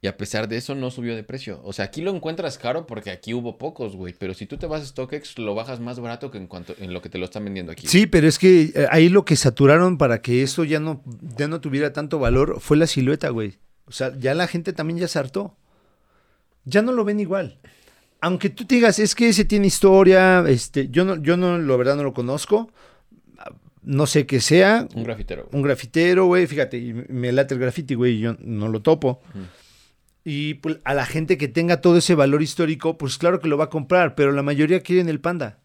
[0.00, 1.60] Y a pesar de eso no subió de precio.
[1.64, 4.14] O sea, aquí lo encuentras caro porque aquí hubo pocos, güey.
[4.18, 6.94] Pero si tú te vas a StockX, lo bajas más barato que en cuanto en
[6.94, 7.86] lo que te lo están vendiendo aquí.
[7.86, 11.02] Sí, pero es que eh, ahí lo que saturaron para que eso ya no,
[11.36, 13.58] ya no tuviera tanto valor fue la silueta, güey.
[13.84, 15.58] O sea, ya la gente también ya se hartó.
[16.64, 17.58] Ya no lo ven igual.
[18.22, 21.76] Aunque tú te digas, es que ese tiene historia, este, yo no, yo no, la
[21.76, 22.70] verdad no lo conozco.
[23.84, 25.44] No sé qué sea, Un grafitero.
[25.44, 25.56] güey.
[25.56, 29.20] un grafitero, güey, fíjate, y me late el grafiti, güey, y yo no lo topo.
[30.24, 33.58] Y pues, a la gente que tenga todo ese valor histórico, pues claro que lo
[33.58, 35.58] va a comprar, pero la mayoría quieren el panda.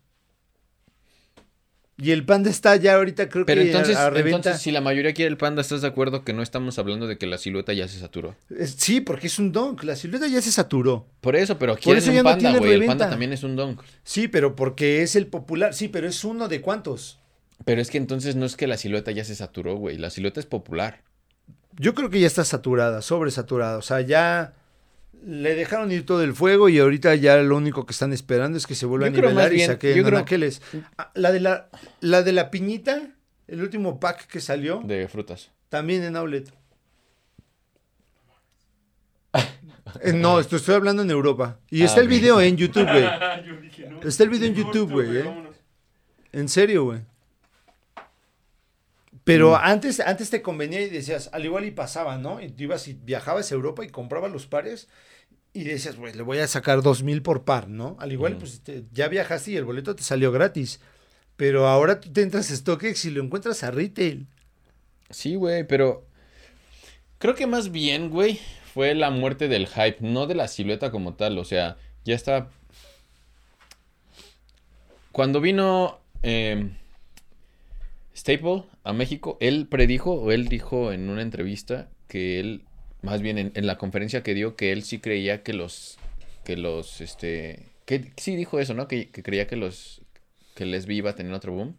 [2.01, 4.37] Y el panda está ya ahorita, creo Pero que entonces, a, reventa.
[4.37, 7.17] entonces, si la mayoría quiere el panda, ¿estás de acuerdo que no estamos hablando de
[7.17, 8.35] que la silueta ya se saturó?
[8.57, 11.07] Es- sí, porque es un donk, la silueta ya se saturó.
[11.19, 12.71] Por eso, pero quieren un ya panda, güey.
[12.71, 13.81] El panda también es un donk.
[14.03, 15.73] Sí, pero porque es el popular.
[15.73, 17.18] Sí, pero es uno de cuántos.
[17.65, 19.97] Pero es que entonces no es que la silueta ya se saturó, güey.
[19.97, 21.01] La silueta es popular.
[21.77, 23.77] Yo creo que ya está saturada, sobresaturada.
[23.77, 24.53] O sea, ya
[25.25, 28.65] le dejaron ir todo el fuego y ahorita ya lo único que están esperando es
[28.65, 30.61] que se vuelva Yo a nivelar y saquen yo creo- anaqueles.
[30.97, 31.69] Ah, La de la,
[31.99, 33.09] la de la piñita,
[33.47, 35.51] el último pack que salió, De frutas.
[35.69, 36.51] también en outlet.
[40.03, 41.59] Eh, no, esto estoy hablando en Europa.
[41.69, 43.03] Y Ah, está el video en YouTube, güey.
[43.45, 44.01] Yo dije, no.
[44.07, 45.23] Está el video en YouTube, güey, eh.
[45.23, 45.55] vámonos.
[46.31, 46.99] En serio, güey.
[49.29, 49.59] Pero Mm.
[49.61, 52.41] antes, antes te convenía y decías, al igual y pasaba, ¿no?
[52.41, 54.87] Y tú ibas y viajabas a Europa y comprabas los pares
[55.53, 57.95] y decías, güey, le voy a sacar dos mil por par, ¿no?
[57.99, 60.79] Al igual, pues te- ya viajaste y el boleto te salió gratis.
[61.35, 64.25] Pero ahora tú te entras a StockX y lo encuentras a retail.
[65.11, 66.05] Sí, güey, pero
[67.19, 68.39] creo que más bien, güey,
[68.73, 71.37] fue la muerte del hype, no de la silueta como tal.
[71.37, 72.49] O sea, ya está.
[75.11, 76.71] Cuando vino eh,
[78.19, 82.63] Staple a México, él predijo o él dijo en una entrevista que él,
[83.01, 85.97] más bien en, en la conferencia que dio, que él sí creía que los,
[86.43, 88.87] que los, este, que sí dijo eso, ¿no?
[88.89, 90.01] Que, que creía que los,
[90.55, 91.75] que SB iba a tener otro boom.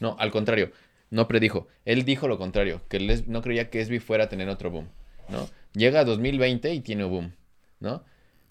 [0.00, 0.72] No, al contrario,
[1.10, 1.66] no predijo.
[1.84, 4.70] Él dijo lo contrario, que él es- no creía que SB fuera a tener otro
[4.70, 4.88] boom,
[5.28, 5.46] ¿no?
[5.74, 7.32] Llega a 2020 y tiene boom,
[7.80, 8.02] ¿no?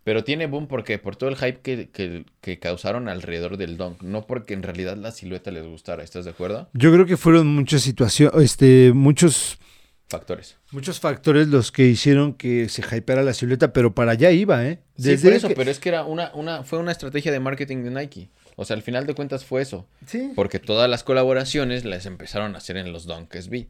[0.04, 4.02] Pero tiene boom porque por todo el hype que, que, que causaron alrededor del dunk,
[4.02, 6.70] no porque en realidad la silueta les gustara, ¿estás de acuerdo?
[6.74, 9.60] Yo creo que fueron muchas situaciones, este, muchos,
[10.08, 10.58] Factores.
[10.72, 14.80] muchos factores los que hicieron que se hypeara la silueta, pero para allá iba, ¿eh?
[14.98, 17.84] Sí, por eso, que- pero es que era una, una, fue una estrategia de marketing
[17.84, 18.30] de Nike.
[18.56, 19.88] O sea, al final de cuentas fue eso.
[20.08, 20.32] Sí.
[20.36, 23.68] Porque todas las colaboraciones las empezaron a hacer en los Dunk SB.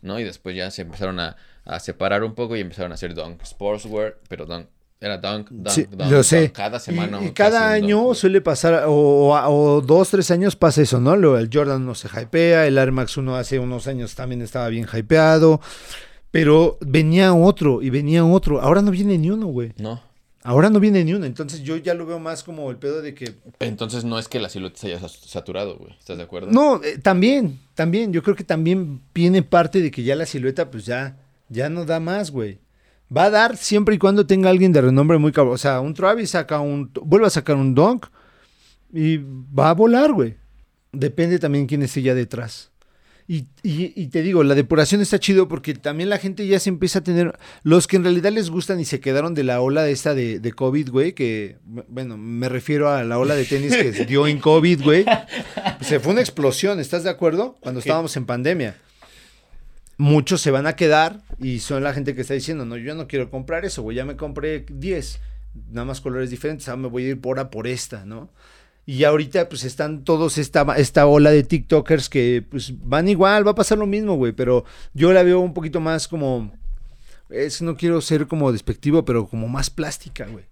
[0.00, 0.18] ¿no?
[0.18, 3.44] Y después ya se empezaron a, a separar un poco y empezaron a hacer Dunk
[3.44, 4.66] Sportswear, pero Dunk,
[5.02, 6.22] era Dunk, Dunk, Sí, Dunk, lo Dunk.
[6.24, 6.52] sé.
[6.52, 7.18] Cada Y- semana.
[7.18, 11.00] Y, casi cada año Dunk, suele pasar, o, o- o dos, tres años pasa eso,
[11.00, 11.16] ¿no?
[11.16, 14.68] Lo, el Jordan no se hypea, el Air Max 1 hace unos años también estaba
[14.68, 15.60] bien hypeado,
[16.30, 18.60] pero venía otro y venía otro.
[18.60, 19.72] Ahora no viene ni uno, güey.
[19.76, 20.00] No.
[20.44, 21.24] Ahora no viene ni uno.
[21.24, 23.34] Entonces yo ya lo veo más como el pedo de que.
[23.60, 25.92] Entonces no es que la silueta se haya saturado, güey.
[25.98, 26.50] ¿Estás de acuerdo?
[26.50, 28.12] No, eh, también, también.
[28.12, 31.16] Yo creo que también viene parte de que ya la silueta, pues ya,
[31.48, 32.58] ya no da más, güey.
[33.14, 35.54] Va a dar siempre y cuando tenga alguien de renombre muy cabrón.
[35.54, 36.90] O sea, un Travis saca un.
[37.02, 38.06] Vuelve a sacar un Dunk
[38.92, 40.36] y va a volar, güey.
[40.92, 42.70] Depende también quién esté ya detrás.
[43.28, 46.68] Y, y- y te digo, la depuración está chido porque también la gente ya se
[46.70, 47.38] empieza a tener.
[47.62, 50.52] Los que en realidad les gustan y se quedaron de la ola esta de, de
[50.52, 54.38] COVID, güey, que, bueno, me refiero a la ola de tenis que se dio en
[54.38, 55.04] COVID, güey.
[55.80, 57.56] Se fue una explosión, ¿estás de acuerdo?
[57.60, 58.76] Cuando estábamos en pandemia.
[60.02, 63.06] Muchos se van a quedar y son la gente que está diciendo, no, yo no
[63.06, 65.20] quiero comprar eso, güey, ya me compré 10,
[65.70, 68.28] nada más colores diferentes, ahora me voy a ir por a por esta, ¿no?
[68.84, 73.52] Y ahorita pues están todos esta, esta ola de TikTokers que pues van igual, va
[73.52, 76.52] a pasar lo mismo, güey, pero yo la veo un poquito más como,
[77.30, 80.46] es, no quiero ser como despectivo, pero como más plástica, güey.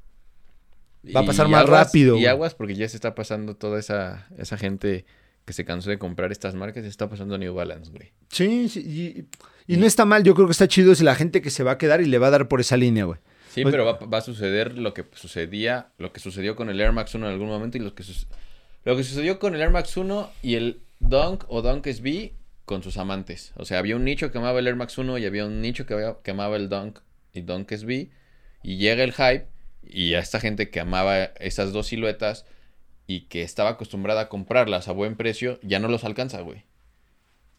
[1.16, 4.56] Va a pasar más rápido, Y aguas porque ya se está pasando toda esa, esa
[4.56, 5.06] gente
[5.44, 8.12] que se cansó de comprar estas marcas, está pasando a New Balance, güey.
[8.30, 8.80] Sí, sí,
[9.66, 11.62] y, y no está mal, yo creo que está chido es la gente que se
[11.64, 13.18] va a quedar y le va a dar por esa línea, güey.
[13.52, 16.80] Sí, Pues- pero va, va a suceder lo que sucedía, lo que sucedió con el
[16.80, 18.04] Air Max 1 en algún momento y lo que,
[18.84, 22.32] lo que sucedió con el Air Max 1 y el Dunk o Dunk SB
[22.64, 23.52] con sus amantes.
[23.56, 25.84] O sea, había un nicho que amaba el Air Max 1 y había un nicho
[25.84, 27.00] que, había- que amaba el Dunk
[27.32, 28.10] y Dunk SB.
[28.62, 29.46] Y llega el hype
[29.82, 32.44] y a esta gente que amaba esas dos siluetas
[33.10, 36.64] y que estaba acostumbrada a comprarlas a buen precio, ya no los alcanza, güey.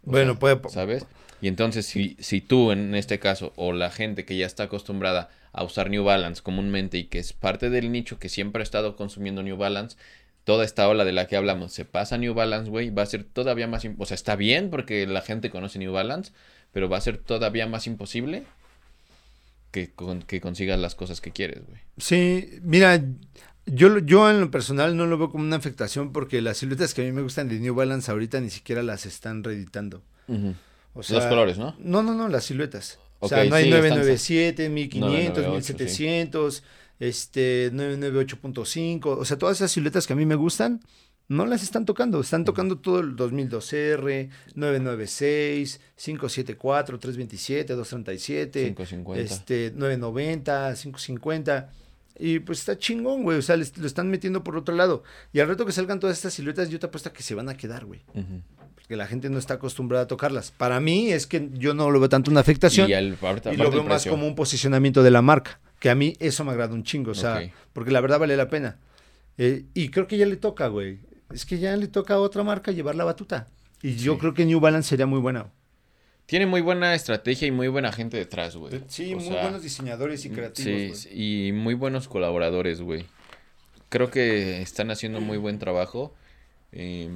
[0.05, 0.61] O Bueno, sea, puede...
[0.67, 1.05] ¿Sabes?
[1.41, 5.29] Y entonces, si, si tú en este caso, o la gente que ya está acostumbrada
[5.53, 8.95] a usar New Balance comúnmente y que es parte del nicho que siempre ha estado
[8.95, 9.97] consumiendo New Balance,
[10.43, 13.07] toda esta ola de la que hablamos se pasa a New Balance, güey, va a
[13.07, 13.85] ser todavía más...
[13.97, 16.31] O sea, está bien porque la gente conoce New Balance,
[16.71, 18.43] pero va a ser todavía más imposible
[19.71, 21.79] que, con- que consigas las cosas que quieres, güey.
[21.97, 23.01] Sí, mira,
[23.65, 27.01] yo, yo en lo personal no lo veo como una afectación porque las siluetas que
[27.01, 30.01] a mí me gustan de New Balance ahorita ni siquiera las están reeditando.
[30.93, 31.75] O sea, Los colores, ¿no?
[31.79, 32.99] No, no, no, las siluetas.
[33.19, 36.63] O sea, no hay sí, 997, 1500, 998, 1700,
[36.99, 39.05] este, 998.5.
[39.05, 40.81] O sea, todas esas siluetas que a mí me gustan,
[41.27, 42.19] no las están tocando.
[42.19, 48.63] Están tocando todo el 2002R, 996, 574, 327, 237.
[48.75, 49.21] 550.
[49.21, 51.71] Este, 990, 550.
[52.19, 53.37] Y pues está chingón, güey.
[53.37, 55.03] O sea, les- lo están metiendo por otro lado.
[55.33, 57.49] Y al rato que salgan todas estas siluetas, yo te apuesto a que se van
[57.49, 58.01] a quedar, güey.
[58.75, 60.51] Porque la gente no está acostumbrada a tocarlas.
[60.51, 62.89] Para mí es que yo no lo veo tanto una afectación.
[62.89, 65.59] Y, lo veo más como un posicionamiento de la marca.
[65.79, 67.11] Que a mí eso me agrada un chingo.
[67.11, 67.41] O sea,
[67.73, 68.77] porque la verdad vale la pena.
[69.37, 70.99] Eh, y creo que ya le toca, güey.
[71.33, 73.47] Es que ya le toca a otra marca llevar la batuta.
[73.81, 74.19] Y yo Sí.
[74.19, 75.47] creo que New Balance sería muy buena.
[76.31, 78.81] Tiene muy buena estrategia y muy buena gente detrás, güey.
[78.87, 80.99] Sí, O muy sea, buenos diseñadores y creativos.
[80.99, 83.05] Sí, y muy buenos colaboradores, güey.
[83.89, 86.15] Creo que están haciendo muy buen trabajo.
[86.71, 87.09] Eh,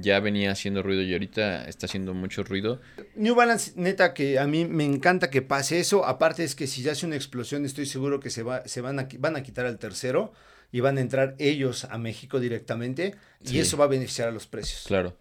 [0.00, 2.80] ya venía haciendo ruido y ahorita está haciendo mucho ruido.
[3.14, 6.04] New Balance, neta, que a mí me encanta que pase eso.
[6.04, 8.98] Aparte es que si ya hace una explosión, estoy seguro que se, va, se van,
[8.98, 10.32] a, van a quitar al tercero
[10.72, 13.14] y van a entrar ellos a México directamente.
[13.44, 13.60] Y Sí.
[13.60, 14.82] eso va a beneficiar a los precios.
[14.88, 15.16] Claro.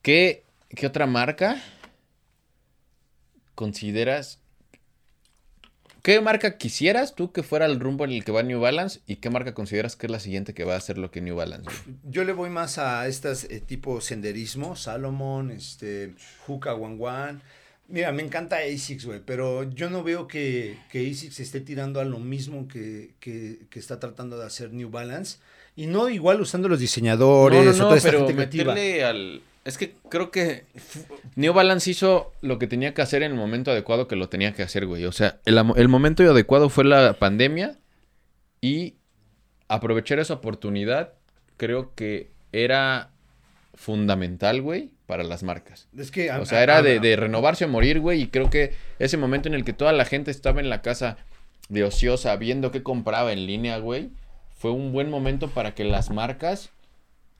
[0.00, 1.62] ¿Qué, qué otra marca
[3.56, 4.38] consideras?
[6.02, 9.00] ¿Qué marca quisieras tú que fuera el rumbo en el que va New Balance?
[9.08, 11.34] ¿Y qué marca consideras que es la siguiente que va a hacer lo que New
[11.34, 11.68] Balance?
[12.04, 16.14] Yo le voy más a estas eh, tipo senderismo, Salomon, este,
[16.46, 17.40] Hoka One One.
[17.88, 22.04] Mira, me encanta ASICS, güey, pero yo no veo que, que ASICS esté tirando a
[22.04, 25.38] lo mismo que, que, que está tratando de hacer New Balance.
[25.74, 28.74] Y no igual usando los diseñadores No, no, o no, toda esta pero gente creativa.
[28.74, 29.42] meterle al...
[29.66, 30.64] Es que creo que
[31.34, 34.52] New Balance hizo lo que tenía que hacer en el momento adecuado que lo tenía
[34.54, 35.04] que hacer, güey.
[35.06, 37.76] O sea, el, momento adecuado fue la pandemia
[38.60, 38.94] y
[39.66, 41.14] aprovechar esa oportunidad
[41.56, 43.10] creo que era
[43.74, 45.88] fundamental, güey, para las marcas.
[45.98, 48.22] Es que, O sea, a- era a- de, de renovarse o morir, güey.
[48.22, 51.16] Y creo que ese momento en el que toda la gente estaba en la casa
[51.68, 54.10] de ociosa viendo qué compraba en línea, güey,
[54.56, 56.70] fue un buen momento para que las marcas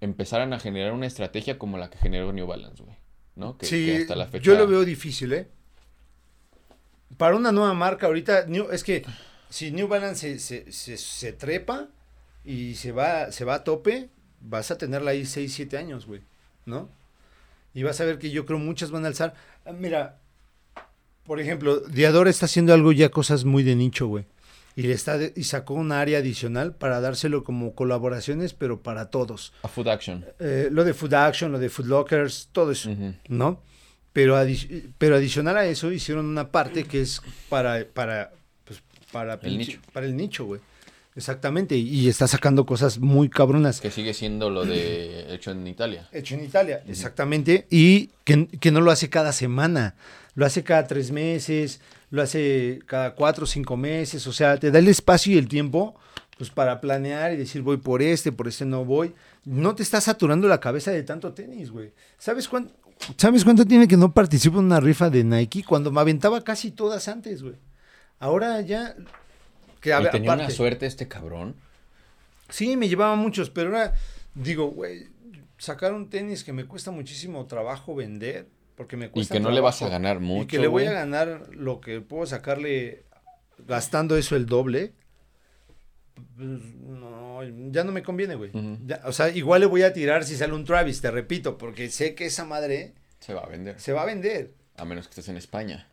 [0.01, 2.97] empezaran a generar una estrategia como la que generó New Balance, güey.
[3.35, 3.59] ¿No?
[3.59, 4.45] Que, sí, que hasta la fecha.
[4.45, 5.49] yo lo veo difícil, ¿eh?
[7.17, 9.05] Para una nueva marca ahorita, New- es que
[9.49, 11.89] si New Balance se, se, se- se trepa
[12.45, 14.09] y se va, se va a tope,
[14.41, 16.23] vas a tenerla ahí 6, 7 años, güey,
[16.67, 16.89] ¿no?
[17.75, 19.35] Y vas a ver que yo creo muchas van a alzar.
[19.65, 20.19] Ah, Mira,
[21.25, 24.25] por ejemplo, Diadora está haciendo algo ya cosas muy de nicho, güey.
[24.77, 29.09] Y le está de- y sacó un área adicional para dárselo como colaboraciones, pero para
[29.11, 29.53] todos.
[29.63, 30.25] A Food Action.
[30.39, 32.91] Eh, lo de Food Action, lo de Food Lockers, todo eso.
[32.91, 33.15] Ujú.
[33.29, 33.63] ¿no?
[34.13, 38.33] Pero, adi- pero adicional a eso hicieron una parte que es para, para,
[38.65, 39.81] pues, para, pinche- nicho.
[39.93, 40.61] para el nicho, güey.
[41.15, 43.81] Exactamente, y, está sacando cosas muy cabronas.
[43.81, 46.07] Que sigue siendo lo de hecho en Italia.
[46.13, 49.95] Hecho en Italia, exactamente, y que, que no lo hace cada semana,
[50.35, 54.71] lo hace cada tres meses, lo hace cada cuatro o cinco meses, o sea, te
[54.71, 55.97] da el espacio y el tiempo
[56.37, 59.15] pues para planear y decir voy por este, por este no voy.
[59.45, 61.93] No te está saturando la cabeza de tanto tenis, güey.
[62.19, 62.75] ¿Sabes cuánto,
[63.17, 65.65] ¿Sabes cuánto tiene que no participo en una rifa de Nike?
[65.65, 67.55] Cuando me aventaba casi todas antes, güey.
[68.19, 68.95] Ahora ya...
[69.81, 71.55] Que, a y tenía una suerte este cabrón.
[72.49, 73.95] Sí, me llevaba muchos, pero ahora
[74.35, 75.09] digo, güey,
[75.59, 79.51] sacar un tenis que me cuesta muchísimo trabajo vender, porque me Y cuesta que no
[79.51, 80.45] le vas a ganar mucho.
[80.45, 83.05] Y que le voy a ganar lo que puedo sacarle
[83.67, 84.93] gastando eso el doble.
[86.37, 88.51] pues, No, ya no me conviene, güey.
[88.87, 91.91] Ya, o sea, igual le voy a tirar si sale un Travis, te repito, porque
[91.91, 93.81] sé que esa madre Se va a vender.
[93.81, 94.53] se va a vender.
[94.77, 95.87] A menos que estés en España.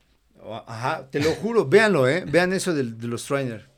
[0.67, 2.25] Ajá, te lo juro, véanlo, ¿eh?
[2.27, 3.69] Vean eso del- de, los trainer.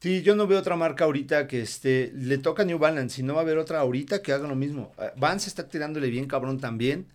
[0.00, 3.34] Sí, yo no veo otra marca ahorita que este, le toca New Balance y no
[3.34, 4.92] va a haber otra ahorita que haga lo mismo.
[4.98, 7.06] Eh, Vans está tirándole bien cabrón también.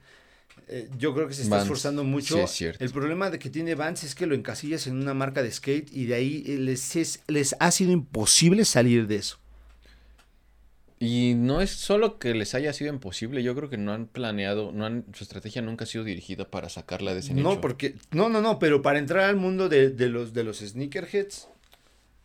[0.70, 2.36] Eh, yo creo que se está esforzando mucho.
[2.36, 2.84] sí es cierto.
[2.84, 5.90] El problema de que tiene Vans es que lo encasillas en una marca de skate
[5.92, 9.40] y de ahí eh, les, es- les ha sido imposible salir de eso.
[11.00, 14.72] Y no es solo que les haya sido imposible, yo creo que no han planeado,
[14.72, 17.50] no han, su estrategia nunca ha sido dirigida para sacarla de ese nicho.
[17.50, 20.60] No, porque, no, no, no, pero para entrar al mundo de, de los, de los
[20.60, 21.50] sneakerheads,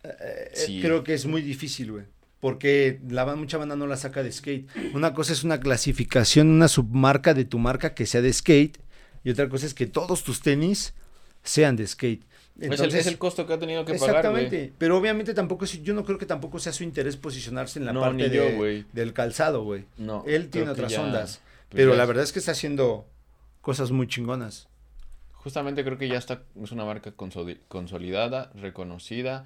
[0.03, 0.79] eh, eh, Sí.
[0.81, 2.05] creo que es muy difícil, güey.
[2.39, 4.67] Porque la, mucha banda no la saca de skate.
[4.93, 8.77] Una cosa es una clasificación, una submarca de tu marca que sea de skate.
[9.25, 10.93] Y otra cosa es que todos tus tenis
[11.43, 12.23] sean de skate.
[12.61, 14.71] es, el, es el costo que ha tenido que pagar, Exactamente.
[14.77, 17.91] pero obviamente tampoco es, yo no creo que tampoco sea su interés posicionarse en la
[17.93, 19.83] No, parte yo, de- del calzado, güey.
[19.97, 21.41] No, Él tiene otras ya- ondas.
[21.69, 23.05] pues Pero ya la verdad es que está haciendo
[23.61, 24.67] cosas muy chingonas.
[25.33, 29.45] Justamente creo que ya está, es una marca consoli- consolidada, reconocida,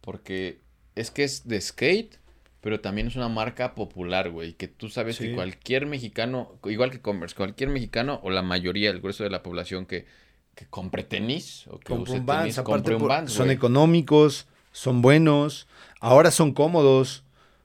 [0.00, 0.60] porque
[0.94, 2.18] es que es de skate,
[2.60, 5.28] pero también es una marca popular, güey, que tú sabes Sí.
[5.28, 9.42] que cualquier mexicano, igual que Converse, cualquier mexicano o la mayoría, el grueso de la
[9.42, 10.06] población que,
[10.54, 13.56] que compre tenis o que Compra use un Vans, tenis, compre un Vans, son güey.
[13.56, 15.66] económicos, son buenos,
[16.00, 17.22] ahora son cómodos.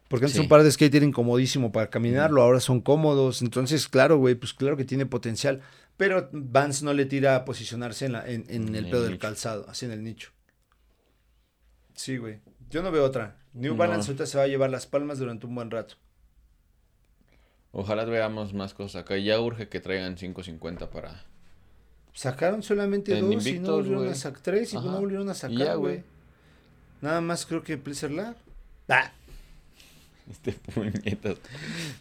[0.10, 0.42] Porque antes Sí.
[0.42, 3.44] un par de skate era incomodísimo para caminarlo, ahora son cómodos.
[3.44, 5.62] Entonces, claro, güey, pues claro que tiene potencial.
[5.98, 9.04] Pero Vans no le tira a posicionarse en, la- en, en En el el pedo
[9.04, 9.22] del nicho.
[9.22, 10.32] calzado, así en el nicho.
[11.94, 12.40] Sí, güey.
[12.70, 13.36] Yo no veo otra.
[13.54, 13.78] New No.
[13.78, 15.96] Balance ahorita se va a llevar las palmas durante un buen rato.
[17.72, 19.18] Ojalá veamos más cosas acá.
[19.18, 21.24] Ya urge que traigan 550 para...
[22.14, 24.86] Sacaron solamente En dos y no volvieron a sacar tres y Ajá.
[24.88, 26.04] no volvieron a sacar, güey.
[27.02, 28.36] Nada más creo que Pleasure Lab.
[28.90, 29.12] Ah,
[30.30, 31.38] Este puñetas.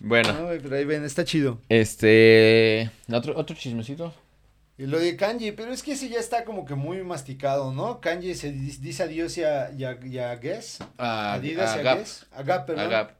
[0.00, 1.60] Bueno, no, pero ahí ven, está chido.
[1.68, 2.90] este...
[3.12, 4.12] ¿Otro, otro chismecito?
[4.78, 8.00] Y lo de Kanji, pero es que ese ya está como que muy masticado, ¿no?
[8.00, 10.78] Kanji se di- dice adiós y a, y a, y a Guess.
[10.96, 11.98] A, Adidas a y a Gap.
[11.98, 12.26] Guess.
[12.30, 12.84] A Gap, perdón.
[12.84, 13.10] a Gap.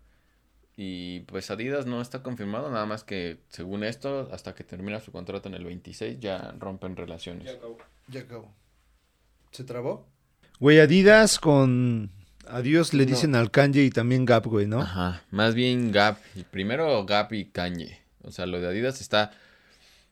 [0.77, 5.11] Y pues Adidas no está confirmado, nada más que según esto, hasta que termina su
[5.11, 7.45] contrato en el 26, ya rompen relaciones.
[7.47, 7.79] Ya acabó.
[8.07, 8.55] Ya acabó.
[9.51, 10.07] ¿Se trabó?
[10.61, 12.11] Güey, Adidas con
[12.47, 13.11] adiós le No.
[13.11, 14.81] dicen al Kanji y también Gap, güey, ¿no?
[14.83, 16.19] Ajá, más bien Gap.
[16.53, 17.99] Primero Gap y Kanye.
[18.23, 19.33] O sea, lo de Adidas está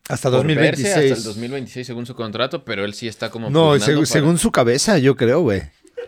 [0.09, 1.11] Hasta por verse 2026.
[1.11, 4.05] hasta el 2026 según su contrato, pero él sí está como No, pugnando seg- para-
[4.05, 5.63] según su cabeza, yo creo, güey.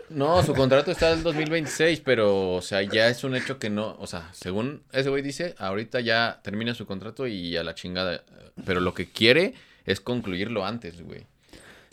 [0.08, 3.96] No, su contrato está del 2026, pero, o sea, ya es un hecho que no,
[4.00, 8.24] o sea, según ese güey dice, ahorita ya termina su contrato y a la chingada,
[8.64, 9.54] pero lo que quiere
[9.86, 11.26] es concluirlo antes, güey.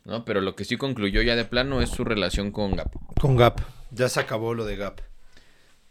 [0.06, 0.24] ¿No?
[0.24, 2.92] Pero lo que sí concluyó ya de plano es su relación con Gap.
[3.20, 3.60] Con Gap.
[3.92, 5.02] Ya se acabó lo de Gap.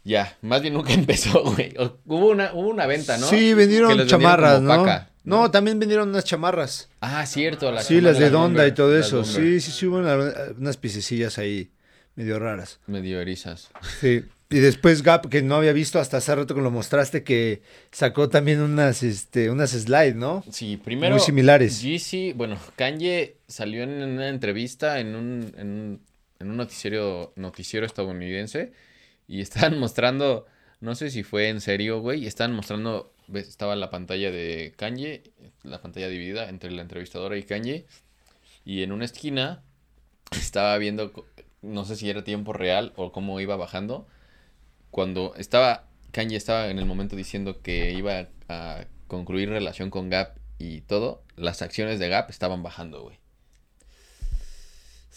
[0.03, 1.73] Ya, más bien nunca empezó, güey.
[2.05, 3.27] Hubo una, hubo una venta, ¿no?
[3.27, 4.69] Sí, vendieron chamarras, ¿no?
[4.83, 6.89] paca, No, de vendieron unas chamarras.
[7.01, 9.23] Ah, cierto, las sí, las de Donda y todo eso.
[9.23, 10.17] Sí, sí, sí, hubo una-
[10.57, 11.69] unas piececillas ahí
[12.15, 12.79] medio raras.
[12.87, 13.69] Medio erizas.
[14.01, 14.23] Sí.
[14.49, 17.61] Y después Gap, que no había visto hasta hace rato que lo mostraste, que
[17.91, 20.41] sacó también unas, este, unas slides, ¿no?
[20.49, 21.15] Sí, primero.
[21.15, 21.81] Muy similares.
[21.81, 26.01] Yeezy, bueno, Kanye salió en una entrevista en un, en un,
[26.39, 28.71] en un noticiero, noticiero estadounidense
[29.27, 30.45] y estaban mostrando,
[30.79, 34.73] no sé si fue en serio, güey, y estaban mostrando, ves, estaba la pantalla de
[34.75, 35.23] Kanye,
[35.63, 37.85] la pantalla dividida entre la entrevistadora y Kanye,
[38.65, 39.63] y en una esquina
[40.31, 41.13] estaba viendo,
[41.61, 44.07] no sé si era tiempo real o cómo iba bajando,
[44.91, 50.37] cuando estaba, Kanye estaba en el momento diciendo que iba a concluir relación con Gap
[50.59, 53.17] y todo, las acciones de Gap estaban bajando, güey.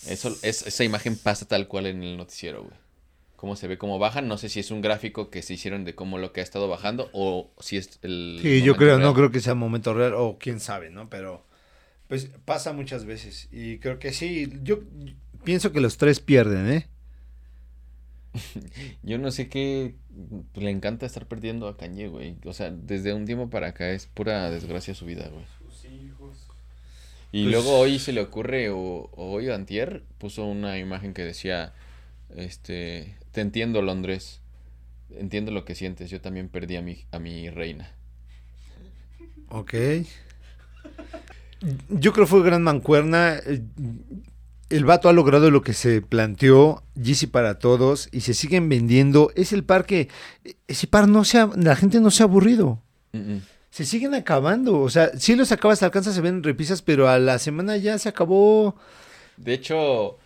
[0.07, 2.90] Eso, es, esa imagen pasa tal cual en el noticiero, güey.
[3.41, 5.95] Cómo se ve cómo bajan, no sé si es un gráfico que se hicieron de
[5.95, 8.39] cómo lo que ha estado bajando o si es el...
[8.43, 11.09] Sí, yo creo, no creo que sea momento real, o quién sabe, ¿no?
[11.09, 11.47] Pero,
[12.07, 13.49] pues, pasa muchas veces.
[13.51, 14.81] Y creo que sí, yo
[15.43, 16.87] pienso que los tres pierden, ¿eh?
[19.03, 19.95] Yo no sé qué
[20.53, 22.37] pues, le encanta estar perdiendo a Kanye, güey.
[22.45, 25.47] O sea, desde un tiempo para acá es pura desgracia su vida, güey.
[25.59, 26.47] Sus hijos.
[27.33, 31.15] Y Pues- luego hoy se le ocurre, o, o hoy o antier, puso una imagen
[31.15, 31.73] que decía,
[32.37, 34.41] este, te entiendo Londres,
[35.11, 37.95] entiendo lo que sientes, yo también perdí a mi, a mi reina.
[39.49, 39.75] Ok.
[41.89, 43.41] Yo creo que fue gran mancuerna.
[44.71, 49.33] El vato ha logrado lo que se planteó, Yeezy para todos, y se siguen vendiendo.
[49.35, 50.09] Es el par que,
[50.69, 52.81] ese par no se ha, la gente no se ha aburrido.
[53.71, 54.81] Se siguen acabando.
[54.81, 58.09] O sea, si los acabas, alcanzas, se ven repisas, pero a la semana ya se
[58.09, 58.77] acabó.
[59.37, 60.19] De hecho,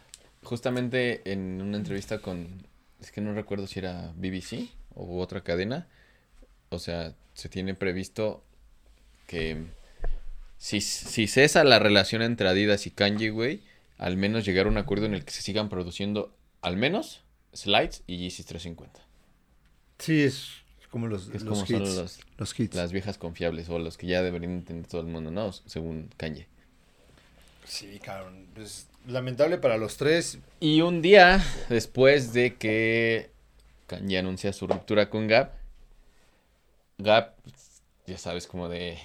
[0.44, 2.66] justamente en una entrevista con,
[3.00, 5.88] es que no recuerdo si era BBC o otra cadena,
[6.68, 8.44] o sea, se tiene previsto
[9.26, 9.64] que
[10.58, 13.62] si, si cesa la relación entre Adidas y Kanye, güey,
[13.98, 17.22] al menos llegar a un acuerdo en el que se sigan produciendo al menos
[17.54, 19.00] Slides y Yeezys 350.
[19.98, 20.48] Sí, es
[20.90, 21.96] como los, es los como son hits.
[21.96, 22.76] los, los hits.
[22.76, 25.52] las viejas confiables o los que ya deberían entender todo el mundo, ¿no?
[25.52, 26.46] Según Kanye.
[27.66, 28.46] Sí, cabrón.
[28.54, 30.38] Pues, lamentable para los tres.
[30.60, 33.30] Y un día después de que
[33.86, 35.52] Kanye anuncia su ruptura con Gap,
[36.98, 37.34] Gap,
[38.06, 38.98] ya sabes, como de.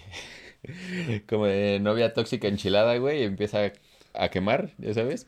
[1.28, 3.72] como de novia tóxica enchilada, güey, empieza
[4.14, 5.28] a quemar, ya sabes.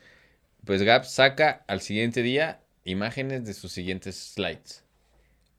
[0.64, 4.84] Pues Gap saca al siguiente día imágenes de sus siguientes slides.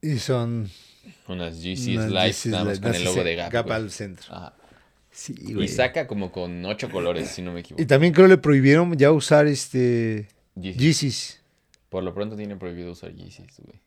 [0.02, 0.70] Y son...
[1.28, 3.52] Unas GC unas slides, nada más con el logo de Gap.
[3.52, 3.76] Gap güey.
[3.76, 4.34] al centro.
[4.34, 4.54] Ajá.
[5.14, 7.82] Sí, Y saca como con ocho colores, si no me equivoco.
[7.82, 10.28] Y también creo le prohibieron ya usar este...
[10.56, 10.82] Yeezys.
[10.82, 11.42] Yeezys.
[11.90, 13.80] Por lo pronto tiene prohibido usar Yeezys, güey.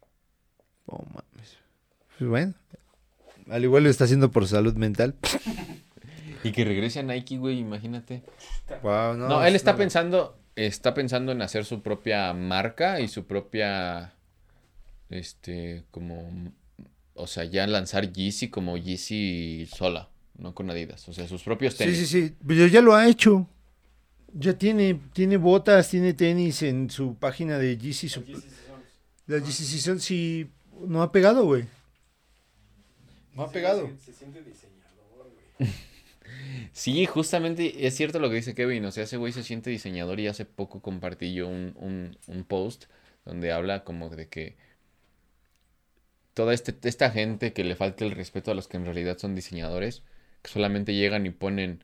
[0.87, 1.57] Oh, mames.
[2.17, 2.55] Pues bueno.
[3.51, 5.17] Al igual lo está haciendo por salud mental.
[6.45, 8.23] Y que regrese a Nike, güey, imagínate.
[8.83, 13.09] Wow, no, No, él es está pensando, está pensando en hacer su propia marca y
[13.09, 14.15] su propia,
[15.11, 16.53] este, como,
[17.15, 20.09] o sea, ya lanzar Yeezy como Yeezy sola,
[20.39, 21.99] no con Adidas, o sea, sus propios Sí, tenis.
[21.99, 22.35] sí, sí.
[22.47, 23.49] Pero ya lo ha hecho.
[24.33, 28.09] Ya tiene, tiene botas, tiene tenis en su página de Yeezy.
[28.09, 28.23] Su...
[29.27, 30.51] Las Yeezy Season sí
[30.87, 31.65] no ha pegado, güey.
[33.35, 33.89] No ha pegado.
[34.05, 35.71] Se, se siente diseñador, güey.
[36.73, 40.21] Sí, justamente es cierto lo que dice Kevin, o sea, ese güey se siente diseñador
[40.21, 42.85] y hace poco compartí yo un, un, un post
[43.25, 44.57] donde habla como de que
[46.35, 49.35] toda este, esta gente que le falta el respeto a los que en realidad son
[49.35, 50.03] diseñadores,
[50.43, 51.83] que solamente llegan y ponen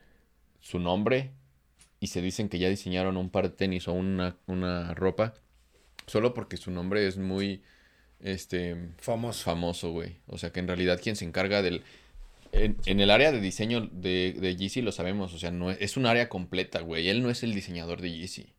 [0.60, 1.32] su nombre
[2.00, 5.34] y se dicen que ya diseñaron un par de tenis o una, una ropa,
[6.06, 7.62] solo porque su nombre es muy,
[8.20, 9.44] este, Famoso.
[9.44, 10.16] famoso, güey.
[10.26, 11.82] O sea, que en realidad quien se encarga del...
[12.52, 15.78] En, en el área de diseño de, de Yeezy lo sabemos, o sea, no es,
[15.80, 17.08] es un área completa, güey.
[17.08, 18.52] Él no es el diseñador de Yeezy.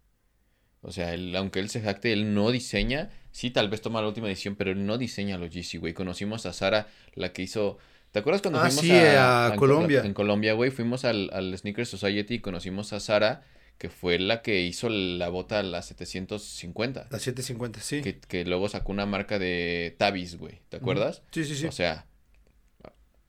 [0.81, 3.11] O sea, él, aunque él se jacte, él no diseña.
[3.31, 5.93] Sí, tal vez toma la última edición, pero él no diseña los Yeezy, güey.
[5.93, 7.77] Conocimos a Sara, la que hizo...
[8.13, 10.01] ¿Te acuerdas cuando Ah, fuimos sí, a, a en Colombia.
[10.05, 10.71] En Colombia, güey.
[10.71, 13.41] Fuimos al, al Sneaker Society y conocimos a Sara,
[13.77, 17.07] que fue la que hizo la bota a las 750.
[17.09, 18.01] Las 750, sí.
[18.01, 20.59] Que, que luego sacó una marca de Tabis, güey.
[20.69, 21.23] ¿Te acuerdas?
[21.31, 21.65] Sí, sí, sí.
[21.65, 22.05] O sea,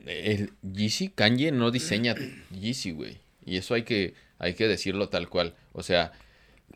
[0.06, 2.14] el Yeezy, Kanye no diseña
[2.50, 3.18] Yeezy, güey.
[3.44, 5.54] Y eso hay que, hay que decirlo tal cual.
[5.72, 6.12] O sea,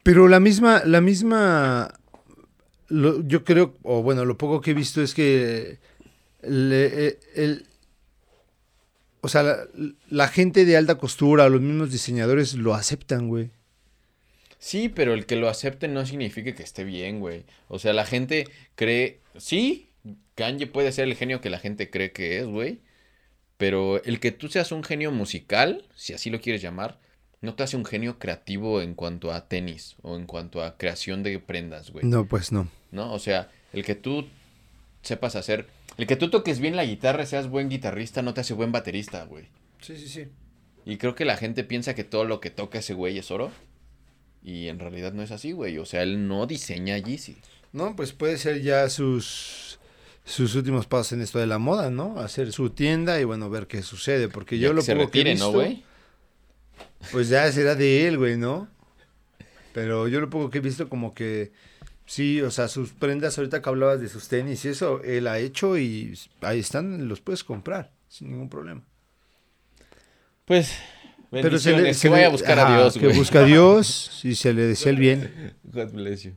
[0.02, 1.92] Pero la misma, la misma,
[2.88, 5.78] lo- yo creo, o bueno, lo poco que he visto es que
[6.42, 7.66] le- eh, el,
[9.20, 9.66] o sea, la,
[10.08, 13.50] la gente de alta costura, los mismos diseñadores lo aceptan, güey.
[14.58, 17.44] sí, pero el que lo acepte no significa que esté bien, güey.
[17.68, 19.90] O sea, la gente cree, sí,
[20.34, 22.80] Kanye puede ser el genio que la gente cree que es, güey.
[23.56, 27.00] Pero el que tú seas un genio musical, si así lo quieres llamar,
[27.40, 31.22] no te hace un genio creativo en cuanto a tenis o en cuanto a creación
[31.22, 32.04] de prendas, güey.
[32.04, 32.68] No, pues no.
[32.92, 33.12] ¿no?
[33.12, 34.28] O sea, el que tú
[35.02, 35.66] sepas hacer,
[35.98, 39.24] el que tú toques bien la guitarra, seas buen guitarrista, no te hace buen baterista,
[39.24, 39.46] güey.
[39.80, 40.28] Sí, sí, sí.
[40.86, 43.50] Y creo que la gente piensa que todo lo que toca ese güey es oro.
[44.42, 45.76] Y en realidad no es así, güey.
[45.78, 47.36] O sea, él no diseña Yeezy.
[47.72, 49.78] No, pues puede ser ya sus
[50.24, 52.20] sus últimos pasos en esto de la moda, ¿no?
[52.20, 55.10] Hacer su tienda y bueno, ver qué sucede, porque Ya yo que lo se poco
[55.10, 55.84] que he retire, ¿no, visto, güey?
[57.12, 58.68] Pues ya será de él, güey, ¿no?
[59.72, 61.50] Pero yo lo poco que he visto como que
[62.08, 65.38] sí, o sea, sus prendas, ahorita que hablabas de sus tenis y eso, él ha
[65.38, 68.82] hecho y ahí están, los puedes comprar sin ningún problema.
[70.44, 70.72] Pues,
[71.30, 74.20] Pero se le, se que le- vaya a buscar a Dios, Que busca a Dios
[74.24, 75.54] y se le desea el bien.
[75.64, 76.32] God bless you.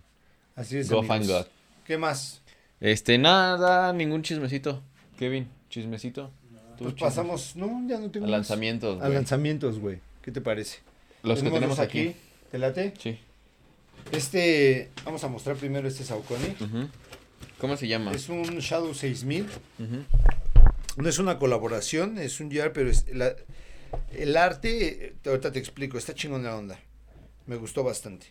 [0.55, 0.89] Así es.
[0.89, 1.17] Go amigos.
[1.17, 1.45] find God.
[1.85, 2.41] ¿Qué más?
[2.79, 4.83] Este, nada, ningún chismecito.
[5.17, 6.31] Kevin, chismecito.
[6.77, 9.13] Pues pasamos, no, ya no tengo a lanzamientos, A güey.
[9.13, 9.99] lanzamientos, güey.
[10.23, 10.79] ¿Qué te parece?
[11.21, 12.15] Los que tenemos aquí.
[12.49, 12.93] ¿Te late?
[12.99, 13.19] Sí.
[14.11, 16.55] Este, vamos a mostrar primero este Saucony.
[17.59, 18.11] ¿Cómo se llama?
[18.11, 19.43] Es un Shadow 6000.
[19.79, 20.03] Ujú.
[20.97, 23.35] No es una colaboración, es un GR, pero es la-
[24.13, 26.79] el arte, eh, ahorita te explico, está chingón la onda.
[27.45, 28.27] Me gustó bastante.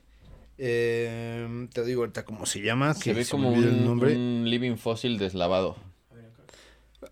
[0.59, 2.93] Eh, te digo ahorita cómo se llama.
[2.95, 4.15] Se que ve como un, el nombre.
[4.15, 5.77] un living fósil deslavado.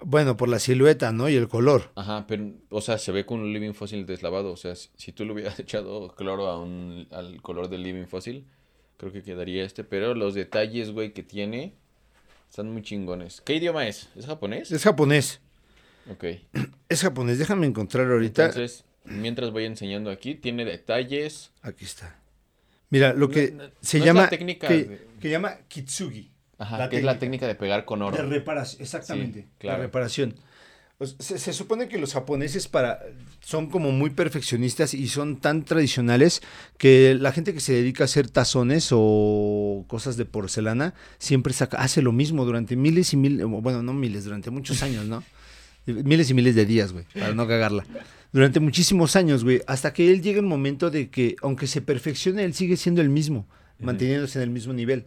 [0.04, 1.28] Bueno, por la silueta, ¿no?
[1.28, 1.90] Y el color.
[1.94, 4.52] Ajá, pero, o sea, se ve con un living fósil deslavado.
[4.52, 8.06] O sea, si, si tú le hubieras echado cloro a un, al color del living
[8.06, 8.44] fósil,
[8.98, 9.84] creo que quedaría este.
[9.84, 11.72] Pero los detalles, güey, que tiene,
[12.50, 13.40] están muy chingones.
[13.40, 14.10] ¿Qué idioma es?
[14.14, 14.70] ¿Es japonés?
[14.72, 15.40] Es japonés.
[16.10, 16.24] Ok.
[16.90, 18.46] Es japonés, déjame encontrar ahorita.
[18.46, 21.50] Entonces, mientras voy enseñando aquí, tiene detalles.
[21.60, 22.18] Aquí está.
[22.88, 24.30] Mira, lo que No, no, se no llama.
[24.30, 26.30] técnica que, de- que llama Kitsugi.
[26.58, 27.46] Ajá, La que es la técnica.
[27.46, 28.16] de pegar con oro.
[28.16, 29.42] De reparación, exactamente.
[29.42, 29.78] Sí, claro.
[29.78, 30.34] De reparación.
[31.20, 32.98] Se, se supone que los japoneses para
[33.40, 36.42] son como muy perfeccionistas y son tan tradicionales
[36.76, 41.78] que la gente que se dedica a hacer tazones o cosas de porcelana siempre saca,
[41.78, 45.22] hace lo mismo durante miles y miles, bueno, no miles, durante muchos años, ¿no?
[45.86, 47.82] Miles y miles de días, güey, para no cagarla.
[48.30, 52.44] Durante muchísimos años, güey, hasta que él llega el momento de que, aunque se perfeccione,
[52.44, 53.46] él sigue siendo el mismo,
[53.78, 55.06] manteniéndose en el mismo nivel.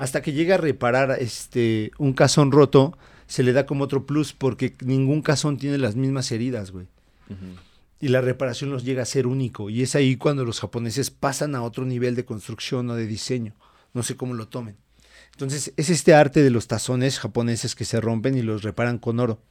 [0.00, 2.96] Hasta que llega a reparar este un cazón roto,
[3.26, 6.86] se le da como otro plus porque ningún cazón tiene las mismas heridas, güey.
[8.00, 9.68] Y la reparación los llega a ser único.
[9.68, 13.52] Y es ahí cuando los japoneses pasan a otro nivel de construcción o de diseño.
[13.92, 14.78] No sé cómo lo tomen.
[15.32, 19.20] Entonces, es este arte de los tazones japoneses que se rompen y los reparan con
[19.20, 19.42] oro.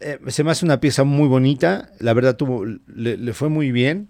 [0.00, 1.92] Eh, se me hace una pieza muy bonita.
[1.98, 4.08] La verdad, tuvo, le, le fue muy bien.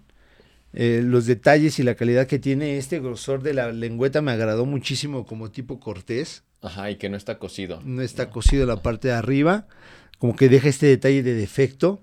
[0.73, 4.65] Eh, los detalles y la calidad que tiene este grosor de la lengüeta me agradó
[4.65, 6.43] muchísimo como tipo cortés.
[6.61, 7.81] Ajá, y que no está cocido.
[7.85, 9.67] No está cosido la parte de arriba.
[10.19, 12.01] Como que deja este detalle de defecto.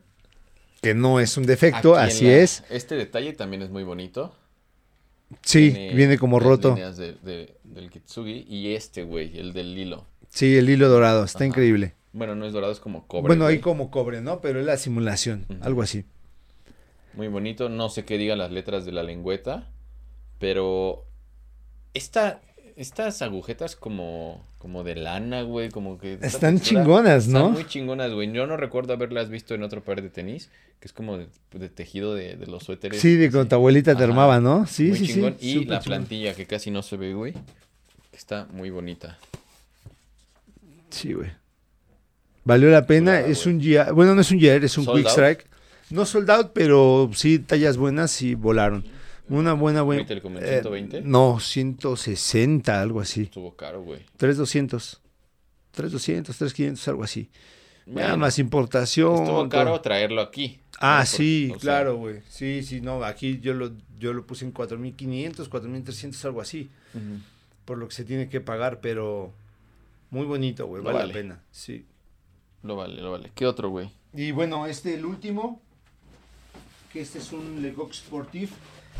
[0.80, 2.62] Que no es un defecto, Aquí así la- es.
[2.70, 4.34] Este detalle también es muy bonito.
[5.42, 6.68] Sí, Tiene viene como las roto.
[6.70, 8.44] líneas de- de- del kitsugi.
[8.48, 10.06] Y este, güey, el del hilo.
[10.28, 11.46] Sí, el hilo dorado, está Ajá.
[11.46, 11.94] increíble.
[12.12, 13.26] Bueno, no es dorado, es como cobre.
[13.28, 13.60] bueno, ahí güey.
[13.62, 14.40] como cobre, ¿no?
[14.40, 16.04] Pero es la simulación, algo así.
[17.16, 17.68] Muy bonito.
[17.68, 19.68] No sé qué digan las letras de la lengüeta.
[20.38, 21.04] Pero
[21.94, 22.40] esta,
[22.76, 25.70] estas agujetas como, como de lana, güey.
[25.70, 26.14] Como que.
[26.14, 27.50] Están textura chingonas, Están ¿no?
[27.50, 28.32] muy chingonas, güey.
[28.32, 30.50] Yo no recuerdo haberlas visto en otro par de tenis.
[30.80, 33.00] Que es como de, de tejido de, de los suéteres.
[33.00, 34.12] Sí, de con tu abuelita te Ajá.
[34.12, 34.66] armaba, ¿no?
[34.66, 35.36] Sí, muy sí, chingón.
[35.38, 35.48] sí.
[35.50, 35.98] Y súper la chingón.
[35.98, 37.32] plantilla que casi no se ve, güey.
[38.12, 39.18] Está muy bonita.
[40.90, 41.30] Sí, güey.
[42.44, 45.08] Valió la pena, es un GR, bueno, no es un GR, es un Sold Quick.
[45.10, 45.46] Strike.
[45.94, 48.84] No sold out, pero sí tallas buenas y volaron.
[49.28, 50.00] Una buena, buena.
[50.00, 51.02] ¿Ahorita el como en eh, 120?
[51.02, 53.22] no, 160, algo así.
[53.22, 54.00] Estuvo caro, güey.
[54.16, 55.00] 3200.
[55.70, 57.30] 3200, 3500, algo así.
[57.86, 59.22] Nada más importación.
[59.22, 59.80] Estuvo caro todo.
[59.82, 60.58] traerlo aquí.
[60.80, 61.06] Ah, ¿no?
[61.06, 62.22] sí, Porque, sea, claro, güey.
[62.28, 66.70] Sí, sí, no, aquí yo lo, yo lo puse en 4500, 4300, algo así.
[67.64, 69.32] Por lo que se tiene que pagar, pero
[70.10, 70.82] muy bonito, güey.
[70.82, 71.06] Vale.
[71.06, 71.84] la pena, sí.
[72.64, 73.30] Lo vale, lo vale.
[73.34, 73.90] ¿Qué otro, güey?
[74.12, 75.62] Y bueno, este, el último,
[76.94, 78.52] que este es un Lecoq Sportif,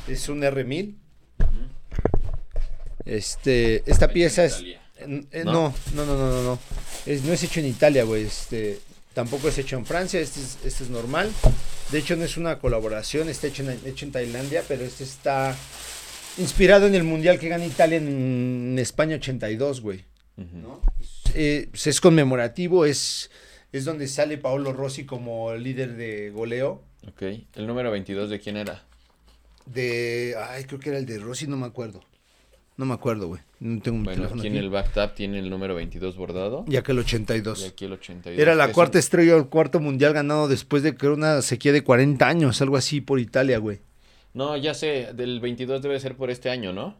[0.09, 0.95] es un R1000.
[3.05, 4.63] Este, esta pieza es...
[4.63, 4.79] eh,
[5.31, 5.73] eh, ¿No?
[5.95, 6.59] no, no, no, no, no.
[7.07, 8.25] Es, no es hecho en Italia, güey.
[8.25, 8.81] Este,
[9.13, 11.31] tampoco es hecho en Francia, este es, este es normal.
[11.93, 15.55] De hecho, no es una colaboración, está hecho en, hecho en Tailandia, pero este está
[16.39, 18.09] inspirado en el mundial que gana Italia en,
[18.73, 20.05] en España 82, güey.
[20.37, 20.57] Ujú.
[20.57, 20.81] ¿no?
[21.35, 23.31] Eh, pues es conmemorativo, es,
[23.77, 26.83] es donde sale Paolo Rossi como líder de goleo.
[27.09, 27.23] Ok.
[27.55, 28.83] ¿El número 22 de quién era?
[29.67, 32.01] De, ay, creo que era el de Rossi, no me acuerdo.
[32.77, 33.41] No me acuerdo, güey.
[33.61, 34.59] No tengo mi Bueno, aquí en aquí.
[34.59, 36.65] el backtap tiene el número 22 bordado.
[36.67, 37.65] Ya que el Y 82.
[37.65, 38.41] aquí el 82.
[38.41, 41.73] Era la cuarta un- estrella, el cuarto mundial ganado después de que era una sequía
[41.73, 43.79] de 40 años, algo así por Italia, güey.
[44.35, 46.97] No, ya sé, del 22 debe ser por este año, ¿no?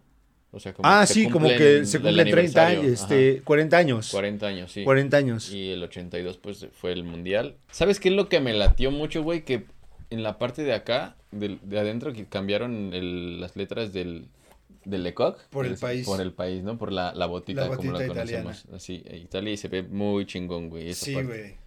[0.55, 4.11] O sea, como Ah, sí, como que se cumplen 30 años, este, Ajá, 40 años.
[4.11, 4.85] 40 años, sí.
[4.85, 5.51] 40 años.
[5.53, 7.57] Y el 82 pues fue el mundial.
[7.73, 9.45] ¿Sabes qué es lo que me latió mucho, güey?
[9.45, 9.65] Que
[10.11, 14.27] en la parte de acá, de, adentro, que cambiaron el- las letras del,
[14.85, 15.41] del Lecoq.
[15.51, 16.07] Por el país.
[16.07, 16.79] Por el país, ¿no?
[16.79, 18.65] Por la, la botita, La como la conocemos.
[18.73, 20.91] Así, e Italia y se ve muy chingón, güey.
[20.91, 21.27] esa Sí, parte.
[21.29, 21.65] güey.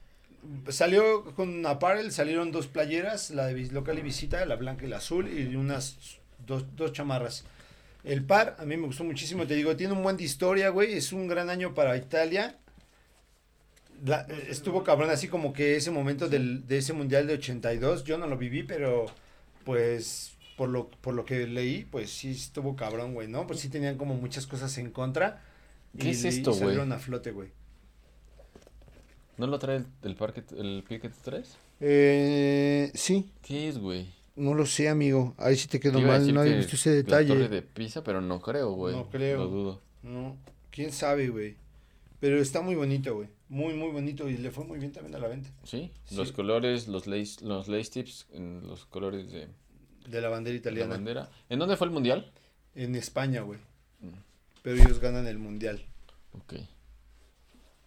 [0.70, 4.98] Salió con Apparel, salieron dos playeras, la de local y visita, la blanca y la
[4.98, 5.98] azul, y unas
[6.46, 7.44] dos, dos chamarras.
[8.08, 10.93] El par, a mí me gustó muchísimo, te digo, tiene un buen de historia, güey,
[10.93, 12.58] es un gran año para Italia.
[14.05, 18.18] La- estuvo cabrón, así como que ese momento del, de ese mundial de 82, yo
[18.18, 19.08] no lo viví, pero
[19.66, 23.45] pues por lo, por lo que leí, pues sí estuvo cabrón, güey, ¿no?
[23.45, 25.41] Pues sí tenían como muchas cosas en contra.
[25.99, 26.60] ¿Qué y- es esto, güey?
[26.62, 27.49] salieron a flote, güey.
[29.38, 31.58] ¿No lo trae el, el, par que- el pie que te traes?
[31.82, 34.08] Eh, sí, ¿Qué es, güey?
[34.38, 35.34] No lo sé, amigo.
[35.38, 37.50] Ahí sí te quedó mal, no había visto ese La torre detalle.
[37.50, 38.96] de Pisa, pero no creo, güey.
[38.96, 39.40] No creo.
[39.40, 39.82] Lo dudo.
[40.04, 40.38] No,
[40.72, 41.56] quién sabe, güey.
[42.20, 43.28] Pero está muy bonito, güey.
[43.50, 45.50] Muy, muy bonito y le fue muy bien también a la venta.
[45.64, 45.92] ¿Sí?
[46.06, 46.16] Sí.
[46.16, 48.28] Los colores, los lace, los lace tips,
[48.64, 49.48] los colores de
[50.10, 50.96] De la bandera la italiana.
[50.96, 51.30] bandera.
[51.50, 52.32] ¿En dónde fue el mundial?
[52.76, 53.60] En España, güey.
[54.02, 54.10] Mm.
[54.64, 55.84] Pero ellos ganan el mundial.
[56.34, 56.54] Ok.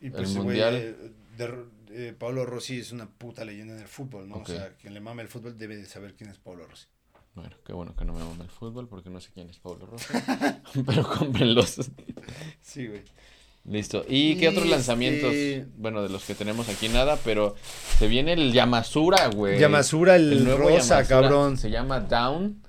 [0.01, 0.75] Y El pues, güey, mundial.
[0.77, 0.95] eh,
[1.37, 4.37] de- eh, Pablo Rossi es una puta leyenda en el fútbol, ¿no?
[4.37, 6.87] O sea, quien le mama el fútbol debe de saber quién es Pablo Rossi.
[7.35, 9.87] Bueno, qué bueno que no me mama el fútbol porque no sé quién es Pablo
[9.87, 10.63] Rosa.
[10.87, 11.91] pero cómprenlos.
[12.61, 13.03] Sí, güey.
[13.65, 14.05] Listo.
[14.09, 15.33] ¿Y qué otros lanzamientos?
[15.33, 17.57] este- Bueno, de los que tenemos aquí nada, pero
[17.99, 19.59] se viene el Yamasura, güey.
[19.59, 21.57] Yamasura, el, nuevo rosa, Yamasura cabrón.
[21.57, 22.63] Se llama Down.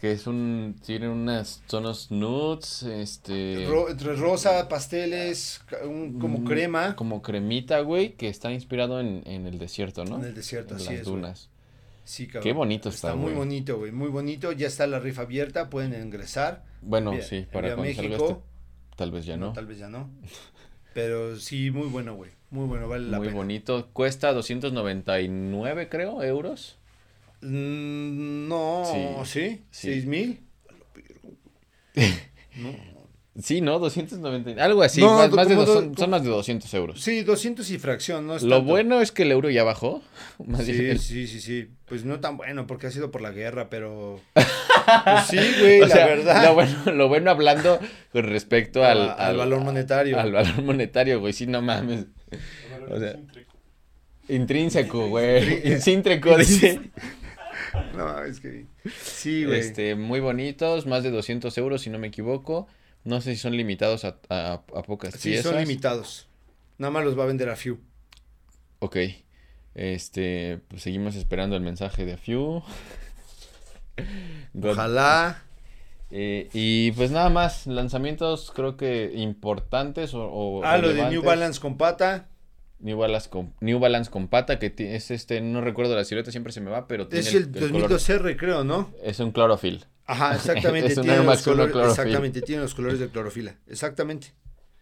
[0.00, 0.76] Que es un.
[0.84, 2.82] Tiene unas tonos nudes.
[2.84, 3.66] Este.
[3.68, 6.96] Ro- entre rosa, pasteles, un- como mm, crema.
[6.96, 8.14] Como cremita, güey.
[8.14, 10.16] Que está inspirado en, en el desierto, ¿no?
[10.18, 11.50] En el desierto, En así las es, dunas.
[12.04, 12.42] Sí, cabrón.
[12.44, 13.92] Qué bonito está, Está muy bonito, güey.
[13.92, 14.52] Muy bonito.
[14.52, 15.68] Ya está la rifa abierta.
[15.68, 16.64] Pueden ingresar.
[16.80, 18.28] Bueno, sí, para cuando salga México.
[18.30, 19.52] este, tal vez ya no.
[19.52, 20.08] Tal vez ya no.
[20.94, 22.30] Pero sí, muy bueno, güey.
[22.50, 23.36] Muy bueno, vale la Muy pena.
[23.36, 23.90] bonito.
[23.92, 26.78] Cuesta 299, creo, euros.
[27.42, 29.48] Mm, no, Sí, ¿sí?
[29.70, 29.88] sí.
[29.92, 30.40] ¿Seis mil?
[32.56, 32.90] No.
[33.40, 33.78] Sí, ¿no?
[33.78, 34.62] 290.
[34.62, 35.00] Algo así.
[35.00, 37.00] No, más, más de como dos- do- son, son más de 200 euros.
[37.00, 38.70] Sí, 200 y fracción, no es Lo tanto.
[38.70, 40.02] bueno es que el euro ya bajó.
[40.46, 41.68] Más Sí, bien, sí, sí, sí.
[41.86, 44.20] Pues no tan bueno porque ha sido por la guerra, pero...
[44.34, 44.46] Pues
[45.28, 46.44] sí, güey, o la sea, verdad.
[46.44, 47.78] Lo bueno, lo bueno hablando
[48.12, 50.18] con respecto al, A- al valor monetario.
[50.20, 51.32] Al valor monetario, güey.
[51.32, 52.06] Sí, no mames.
[52.90, 53.14] O sea,
[54.28, 55.66] intrínseco, güey.
[55.72, 56.80] Intrínseco, dice.
[57.96, 58.66] No, es que...
[59.02, 59.60] Sí, güey.
[59.60, 62.66] Este, muy bonitos, más de 200 euros, si no me equivoco.
[63.04, 65.52] No sé si son limitados a, a, a pocas Sí, piezas.
[65.52, 66.28] son limitados.
[66.78, 67.78] Nada más los va a vender a Few.
[68.80, 68.96] Ok.
[69.74, 72.62] Este, pues seguimos esperando el mensaje de Few.
[74.62, 75.42] Ojalá.
[76.10, 81.04] Eh, y pues nada más, lanzamientos creo que importantes o, o Ah, lo de New
[81.04, 81.24] relevantes.
[81.24, 82.26] Balance con pata.
[82.80, 86.52] New Balance con, New Balance con pata, que es este, no recuerdo la silueta, siempre
[86.52, 88.90] se me va, pero tiene Es el, color- 2002R, creo, ¿no?
[89.02, 89.84] es un clorofil.
[90.06, 90.92] Ajá, exactamente.
[90.92, 93.54] Es un tiene Air los Max colores, exactamente, tiene los colores de clorofila.
[93.68, 94.32] Exactamente.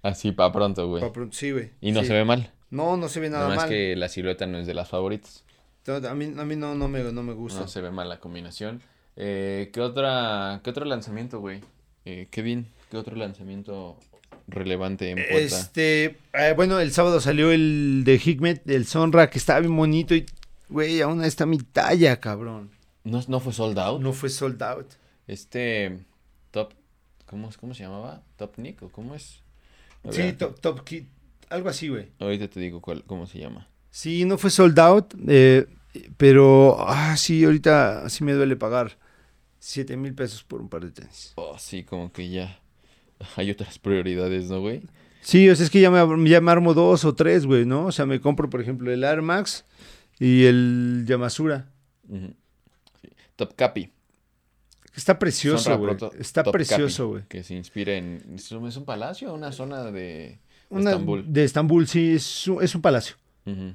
[0.02, 1.02] Así para pronto, güey.
[1.02, 1.70] Pa' pronto, sí, güey.
[1.80, 2.06] Y no sí.
[2.06, 2.52] se ve mal.
[2.70, 3.68] No, no se ve nada Nada más mal.
[3.70, 5.44] que la silueta no es de las favoritas.
[5.88, 7.60] A mí, a mí no, no, me, no me gusta.
[7.60, 8.82] No se ve mal la combinación.
[9.16, 11.62] Eh, ¿qué otra, qué otro lanzamiento, güey?
[12.04, 13.98] Eh, Kevin, ¿qué otro lanzamiento
[14.48, 15.58] relevante en puerta?
[15.60, 20.14] Este, eh, bueno, el sábado salió el de Hikmet, el Sonra, que estaba bien bonito
[20.14, 20.26] y,
[20.68, 22.70] güey, aún está mi talla, cabrón.
[23.04, 24.00] ¿No, no fue sold out?
[24.00, 24.86] No fue sold out.
[25.26, 25.98] Este
[26.50, 26.72] Top,
[27.26, 28.22] ¿cómo, ¿cómo se llamaba?
[28.36, 29.42] ¿Top Nick o cómo es?
[30.10, 31.08] Sí, top, top Kit,
[31.50, 32.08] algo así, güey.
[32.18, 33.68] Ahorita te digo cuál, cómo se llama.
[33.90, 35.66] Sí, no fue sold out, eh,
[36.16, 38.96] pero, ah, sí, ahorita sí me duele pagar
[39.58, 41.32] 7 mil pesos por un par de tenis.
[41.34, 42.60] Oh, sí, como que ya
[43.36, 44.82] hay otras prioridades, ¿no, güey?
[45.20, 47.86] Sí, o sea, es que ya me, ya me armo dos o tres, güey, ¿no?
[47.86, 49.64] O sea, me compro, por ejemplo, el Air Max
[50.18, 51.70] y el Yamasura.
[52.10, 53.08] Sí.
[53.36, 53.90] Top Capi.
[54.94, 55.96] Está precioso, güey.
[56.18, 57.22] Está Top precioso, güey.
[57.28, 58.34] Que se inspira en...
[58.34, 60.40] ¿Es un, palacio o una zona de
[60.70, 61.24] Una- Estambul?
[61.32, 63.16] De Estambul, sí, es un, es un palacio.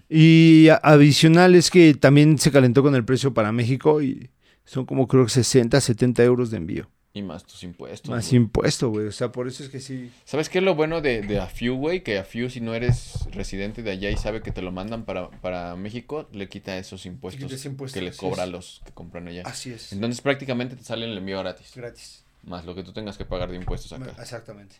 [0.09, 4.29] Y a- adicional es que también se calentó con el precio para México y
[4.65, 6.89] son como creo que 60, 70 euros de envío.
[7.15, 8.09] Y más tus impuestos.
[8.09, 8.37] Más güey.
[8.37, 9.05] impuesto, güey.
[9.05, 10.11] O sea, por eso es que sí.
[10.25, 12.01] ¿Sabes qué es lo bueno de, de Afiu, güey?
[12.01, 15.29] Que Afiu, si no eres residente de allá y sabe que te lo mandan para,
[15.29, 19.27] para México, le quita esos impuestos, quita impuesto, que le cobra a los que compran
[19.27, 19.43] allá.
[19.45, 19.93] Así es.
[19.93, 22.23] Entonces prácticamente te sale el envío gratis, Gratis.
[22.45, 24.11] más lo que tú tengas que pagar de impuestos acá.
[24.19, 24.77] Exactamente.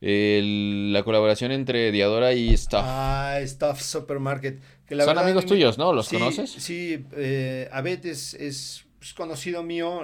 [0.00, 2.82] El- la colaboración entre Diadora y Stuff.
[2.84, 4.60] Ah, Stuff Supermarket.
[4.86, 5.92] Que la Son verdad, amigos tuyos, ¿no?
[5.92, 6.50] ¿Los Sí, conoces?
[6.52, 8.84] Sí, eh, Abed es, es
[9.16, 10.02] conocido mío.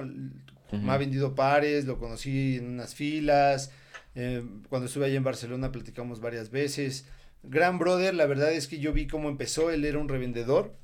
[0.72, 3.70] Me ha vendido pares, lo conocí en unas filas.
[4.14, 7.06] eh, cuando estuve allá en Barcelona platicamos varias veces.
[7.42, 9.70] Gran brother, la verdad es que yo vi cómo empezó.
[9.70, 10.74] Él era un revendedor.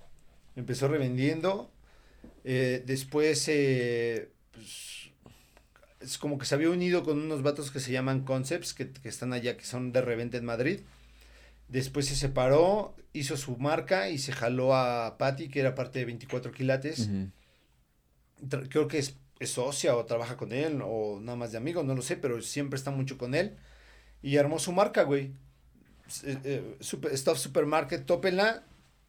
[0.57, 1.71] Empezó revendiendo.
[2.45, 5.11] eh, después, eh, pues,
[6.01, 9.09] es como que se había unido con unos vatos que se llaman Concepts, que, que
[9.09, 10.81] están allá, que son de reventa en Madrid.
[11.69, 16.05] Después se separó, hizo su marca y se jaló a Patty, que era parte de
[16.05, 17.09] 24 quilates.
[18.69, 21.95] Creo que es, es socia o trabaja con él o nada más de amigo, no
[21.95, 23.57] lo sé, pero siempre está mucho con él.
[24.23, 25.33] Y armó su marca, güey.
[26.25, 28.63] Eh, eh, super, Stuff Supermarket, tópenla.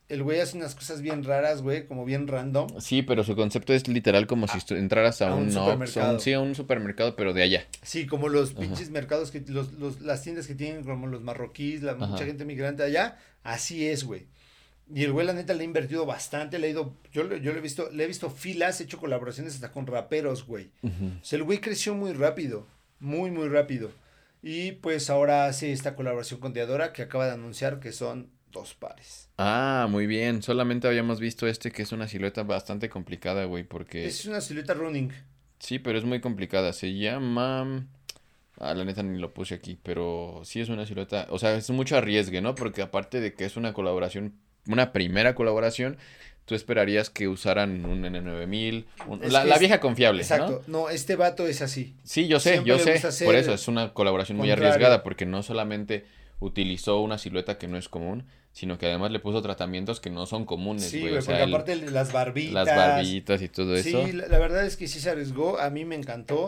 [0.09, 2.79] El güey hace unas cosas bien raras, güey, como bien random.
[2.79, 6.13] Sí, pero su concepto es literal como si estu- entraras a, a un un, supermercado.
[6.13, 7.65] un- sí, a un supermercado, pero de allá.
[7.83, 8.61] Sí, como los Ajá.
[8.61, 12.07] pinches mercados, que los, los- las tiendas que tienen como los marroquíes, la, Ajá.
[12.07, 14.27] mucha gente migrante allá, así es, güey.
[14.93, 17.51] Y el güey, la neta, le ha invertido bastante, le ha ido, yo, le- yo
[17.51, 20.69] le he visto, le he visto filas, he hecho colaboraciones hasta con raperos, güey.
[20.81, 21.07] Ujú.
[21.21, 22.65] O sea, el güey creció muy rápido,
[22.99, 23.91] muy, muy rápido.
[24.41, 28.75] Y pues ahora hace esta colaboración con Diadora que acaba de anunciar que son dos
[28.75, 29.29] pares.
[29.37, 30.41] Ah, muy bien.
[30.41, 34.05] Solamente habíamos visto este que es una silueta bastante complicada, güey, porque...
[34.05, 35.11] Es una silueta running.
[35.59, 36.71] Sí, pero es muy complicada.
[36.71, 37.85] Se llama...
[38.59, 41.27] Ah, la neta ni lo puse aquí, pero sí es una silueta...
[41.29, 42.55] O sea, es mucho arriesgue, ¿no?
[42.55, 44.33] Porque aparte de que es una colaboración,
[44.69, 45.97] una primera colaboración,
[46.45, 50.61] tú esperarías que usaran un N9000, un- la, la vieja confiable, Exacto.
[50.67, 50.81] ¿no?
[50.83, 51.93] No, este vato es así.
[52.03, 52.79] Sí, yo sé, Siempre yo
[53.11, 53.25] sé.
[53.25, 56.05] Por eso es una colaboración muy arriesgada, porque no solamente
[56.39, 60.25] utilizó una silueta que no es común, sino que además le puso tratamientos que no
[60.25, 61.11] son comunes, Sí, güey.
[61.11, 62.53] güey, o sea, porque el- aparte de las barbitas.
[62.53, 64.05] las barbitas y todo eso.
[64.05, 66.47] Sí, la, la verdad es que sí se arriesgó, a mí me encantó.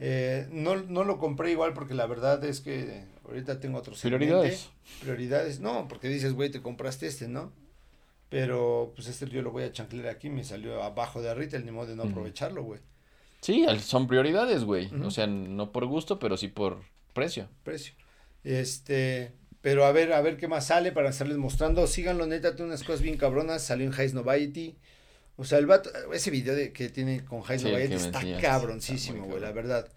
[0.00, 4.70] Eh, no, no lo compré igual porque la verdad es que ahorita tengo otros Prioridades.
[5.00, 7.52] Prioridades, no, porque dices, güey, te compraste este, ¿no?
[8.28, 11.70] Pero pues este yo lo voy a chanclear aquí, me salió abajo de Retail, ni
[11.70, 12.80] modo de no aprovecharlo, güey.
[13.40, 14.90] Sí, son prioridades, güey.
[15.02, 16.82] O sea, no por gusto, pero sí por
[17.14, 17.48] precio.
[17.62, 17.94] Precio.
[18.44, 21.86] Este, pero a ver, a ver qué más sale para estarles mostrando.
[21.86, 23.62] Síganlo, neta, tiene unas cosas bien cabronas.
[23.62, 24.76] Salió en Highs Noviety.
[25.36, 29.24] O sea, el vato, ese video de, que tiene con Highs Sí, Noviety está cabroncísimo,
[29.26, 29.88] güey, la verdad.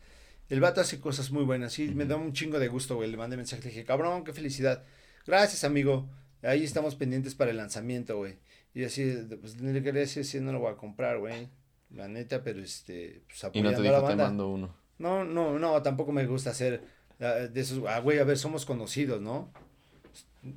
[0.52, 3.10] El vato hace cosas muy buenas, sí, me da un chingo de gusto, güey.
[3.10, 4.84] Le mandé mensaje, le dije, cabrón, qué felicidad.
[5.26, 6.10] Gracias, amigo.
[6.44, 8.38] Ahí estamos pendientes para el lanzamiento, güey.
[8.74, 11.48] Y así, pues le quería decir, sí, no lo voy a comprar, güey.
[11.92, 14.24] La neta, pero este, pues Y no apoyando te a la dijo, te banda.
[14.26, 14.76] mando uno.
[14.98, 16.84] No, no, no, tampoco me gusta hacer
[17.22, 19.52] ah, de esos, ah, güey, a ver, somos conocidos, ¿no?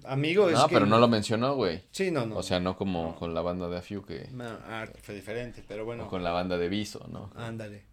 [0.07, 1.83] Amigo es No, que- pero no lo mencionó, güey.
[1.91, 2.37] Sí, no, no.
[2.39, 4.29] O sea, no como con la banda de Afiu que...
[4.33, 7.31] No, ah, fue diferente, pero bueno, O con la banda de Viso, ¿no?
[7.37, 7.85] ándale.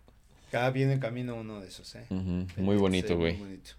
[0.52, 2.06] Cada viene en camino uno de esos, ¿eh?
[2.10, 3.34] Ujú, Sí, Muy bonito, güey.
[3.38, 3.72] muy bonito.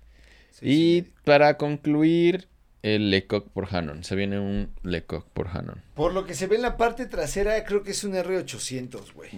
[0.53, 2.49] Sí, Y sí, para concluir,
[2.83, 4.03] el Lecoq por Hanon.
[4.05, 5.81] Se viene un Lecoq por Hanon.
[5.95, 9.31] Por lo que se ve en la parte trasera, creo que es un R800, güey.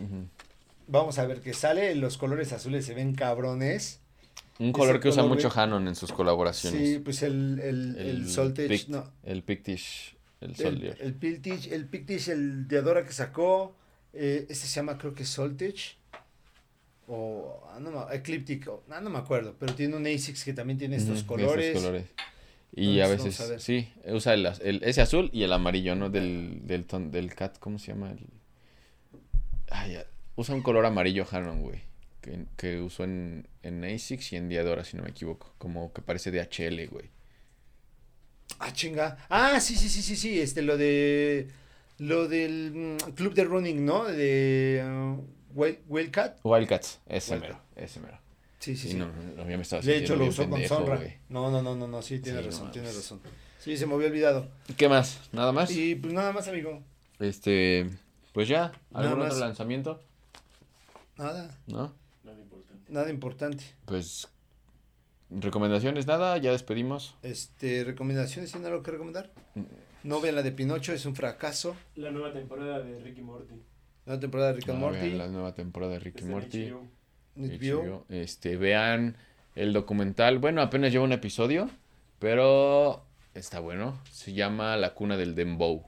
[0.86, 1.94] Vamos a ver qué sale.
[1.94, 4.00] Los colores azules se ven cabrones.
[4.58, 5.50] Un color que usa color, mucho.
[5.60, 6.80] Hanon en sus colaboraciones.
[6.88, 9.10] Sí, pues el, el, el, Soltech, Pic- no.
[9.24, 10.96] El Pictish, el El, Soldier.
[11.00, 13.74] el el Pictish, el de Adora que sacó.
[14.12, 15.96] eh, este se llama, creo que Soltech.
[17.06, 19.54] O, ah, no, me- Ecliptic, o- ah, no me acuerdo.
[19.58, 21.72] Pero tiene un ASICS que también tiene estos Ujú, colores.
[21.76, 22.06] colores.
[22.76, 26.10] Y a veces, a sí, usa el, el- ese azul y el amarillo, ¿no?
[26.10, 28.10] Del, del, ton- del cat, ¿cómo se llama?
[28.10, 28.26] El...
[29.70, 29.98] Ay,
[30.36, 31.82] usa un color amarillo Hanon, güey.
[32.20, 35.54] Que, que usó en, en ASICS y en Diadora, si no me equivoco.
[35.58, 37.10] Como que parece de HL, güey.
[38.58, 39.18] Ah, chinga.
[39.28, 40.40] Ah, sí, sí, sí, sí, sí.
[40.40, 41.48] Este, lo de.
[41.98, 44.04] Lo del mm, club de running, ¿no?
[44.04, 44.82] De.
[44.84, 45.22] uh,
[45.54, 46.38] Wildcat.
[46.44, 47.50] Wildcats, ese Wildcat.
[47.50, 48.18] mero, ese mero.
[48.58, 48.96] Sí, sí, y sí.
[48.96, 51.00] no, no, ya me estaba de hecho, lo usó con Sonra.
[51.28, 53.20] No, no, no, no, no, sí, tiene Sí, no razón, tiene razón.
[53.58, 54.48] Sí, se me había olvidado.
[54.76, 55.20] ¿Qué más?
[55.32, 55.70] ¿Nada más?
[55.70, 56.82] Y pues nada más, amigo.
[57.20, 57.88] Este,
[58.32, 59.32] pues ya, Nada ¿algún más.
[59.34, 60.00] otro lanzamiento?
[61.16, 61.92] Nada, ¿No?
[62.24, 62.92] Nada importante.
[62.92, 63.64] nada importante.
[63.84, 64.28] Pues,
[65.30, 67.14] recomendaciones, nada, ya despedimos.
[67.22, 69.30] Este, recomendaciones, ¿tiene algo que recomendar?
[69.54, 69.62] Mm.
[70.04, 71.76] No vean la de Pinocho, es un fracaso.
[71.96, 73.54] La nueva temporada de Ricky Morty.
[74.06, 74.98] La temporada de Rick and Ah, Morty.
[75.00, 76.72] vean la nueva temporada de en Morty.
[77.36, 78.04] HBO.
[78.08, 79.16] Este, vean
[79.54, 80.38] el documental.
[80.38, 81.70] Bueno, apenas lleva un episodio,
[82.18, 83.98] pero está bueno.
[84.10, 85.86] Se llama La cuna del Dembow.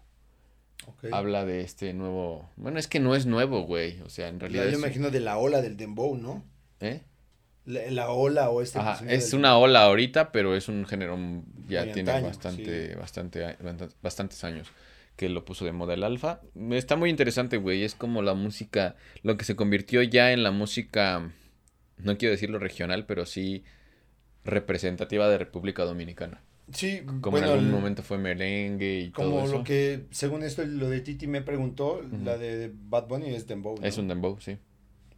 [0.87, 1.05] Ok.
[1.13, 2.49] Habla de este nuevo.
[2.57, 4.01] Bueno, es que no es nuevo, güey.
[4.03, 4.65] O sea, en Ya, realidad.
[4.65, 6.45] yo es- imagino de la ola del Dembow, ¿no?
[6.81, 7.01] ¿Eh?
[7.65, 8.79] La, la ola o este.
[8.79, 11.17] Ajá, es del- una ola ahorita, pero es un género
[11.69, 12.95] ya Muy tiene antaño, bastante, sí.
[12.95, 14.69] bastante, a- bastante- bastantes años
[15.17, 16.41] que lo puso de moda el alfa.
[16.71, 17.83] Está muy interesante, güey.
[17.83, 21.33] Es como la música, lo que se convirtió ya en la música,
[21.99, 23.65] no quiero decirlo regional, pero sí
[24.45, 26.43] representativa de República Dominicana.
[26.73, 29.59] Sí, Como bueno, en algún momento fue merengue y como todo eso.
[29.59, 33.79] lo que, según esto, lo de Titi me preguntó, la de Bad Bunny es Dembow.
[33.79, 33.87] ¿no?
[33.87, 34.59] Es un dembow, sí.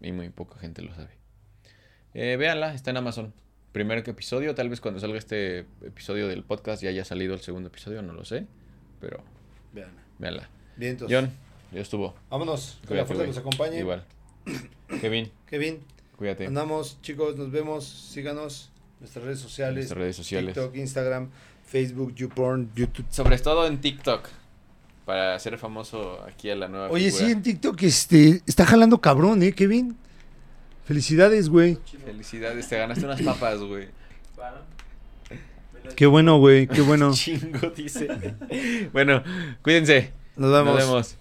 [0.00, 1.10] Y muy poca gente lo sabe.
[2.12, 3.32] Eh, véanla, está en Amazon.
[3.72, 7.68] Primer episodio, tal vez cuando salga este episodio del podcast ya haya salido el segundo
[7.68, 8.46] episodio, no lo sé.
[9.00, 9.22] Pero
[9.78, 9.90] Vean.
[10.18, 10.48] véanla.
[10.76, 11.18] Bien, entonces.
[11.18, 11.32] John,
[11.72, 12.14] ya estuvo.
[12.30, 12.78] Vámonos.
[12.86, 13.78] Que la fuerza nos acompañe.
[13.78, 14.04] Igual.
[15.00, 15.80] Kevin, Kevin,
[16.16, 16.46] cuídate.
[16.46, 17.84] andamos, chicos, nos vemos.
[17.84, 18.70] Síganos.
[19.00, 19.76] Nuestras redes sociales.
[19.76, 20.54] Nuestras redes sociales.
[20.54, 21.30] TikTok, Instagram,
[21.64, 23.06] Facebook, YouPorn, YouTube.
[23.10, 24.28] Sobre todo en TikTok.
[25.04, 27.26] Para ser famoso aquí a la nueva Oye, figura.
[27.26, 29.96] sí, en TikTok este, está jalando cabrón, ¿eh, Kevin?
[30.84, 31.78] Felicidades, güey.
[32.04, 33.88] Felicidades, te ganaste unas papas, güey.
[35.96, 37.12] Qué bueno, güey, qué bueno.
[37.12, 38.08] Chingo, dice.
[38.92, 39.22] bueno,
[39.62, 40.12] cuídense.
[40.36, 40.74] Nos vemos.
[40.74, 41.16] Nos vemos.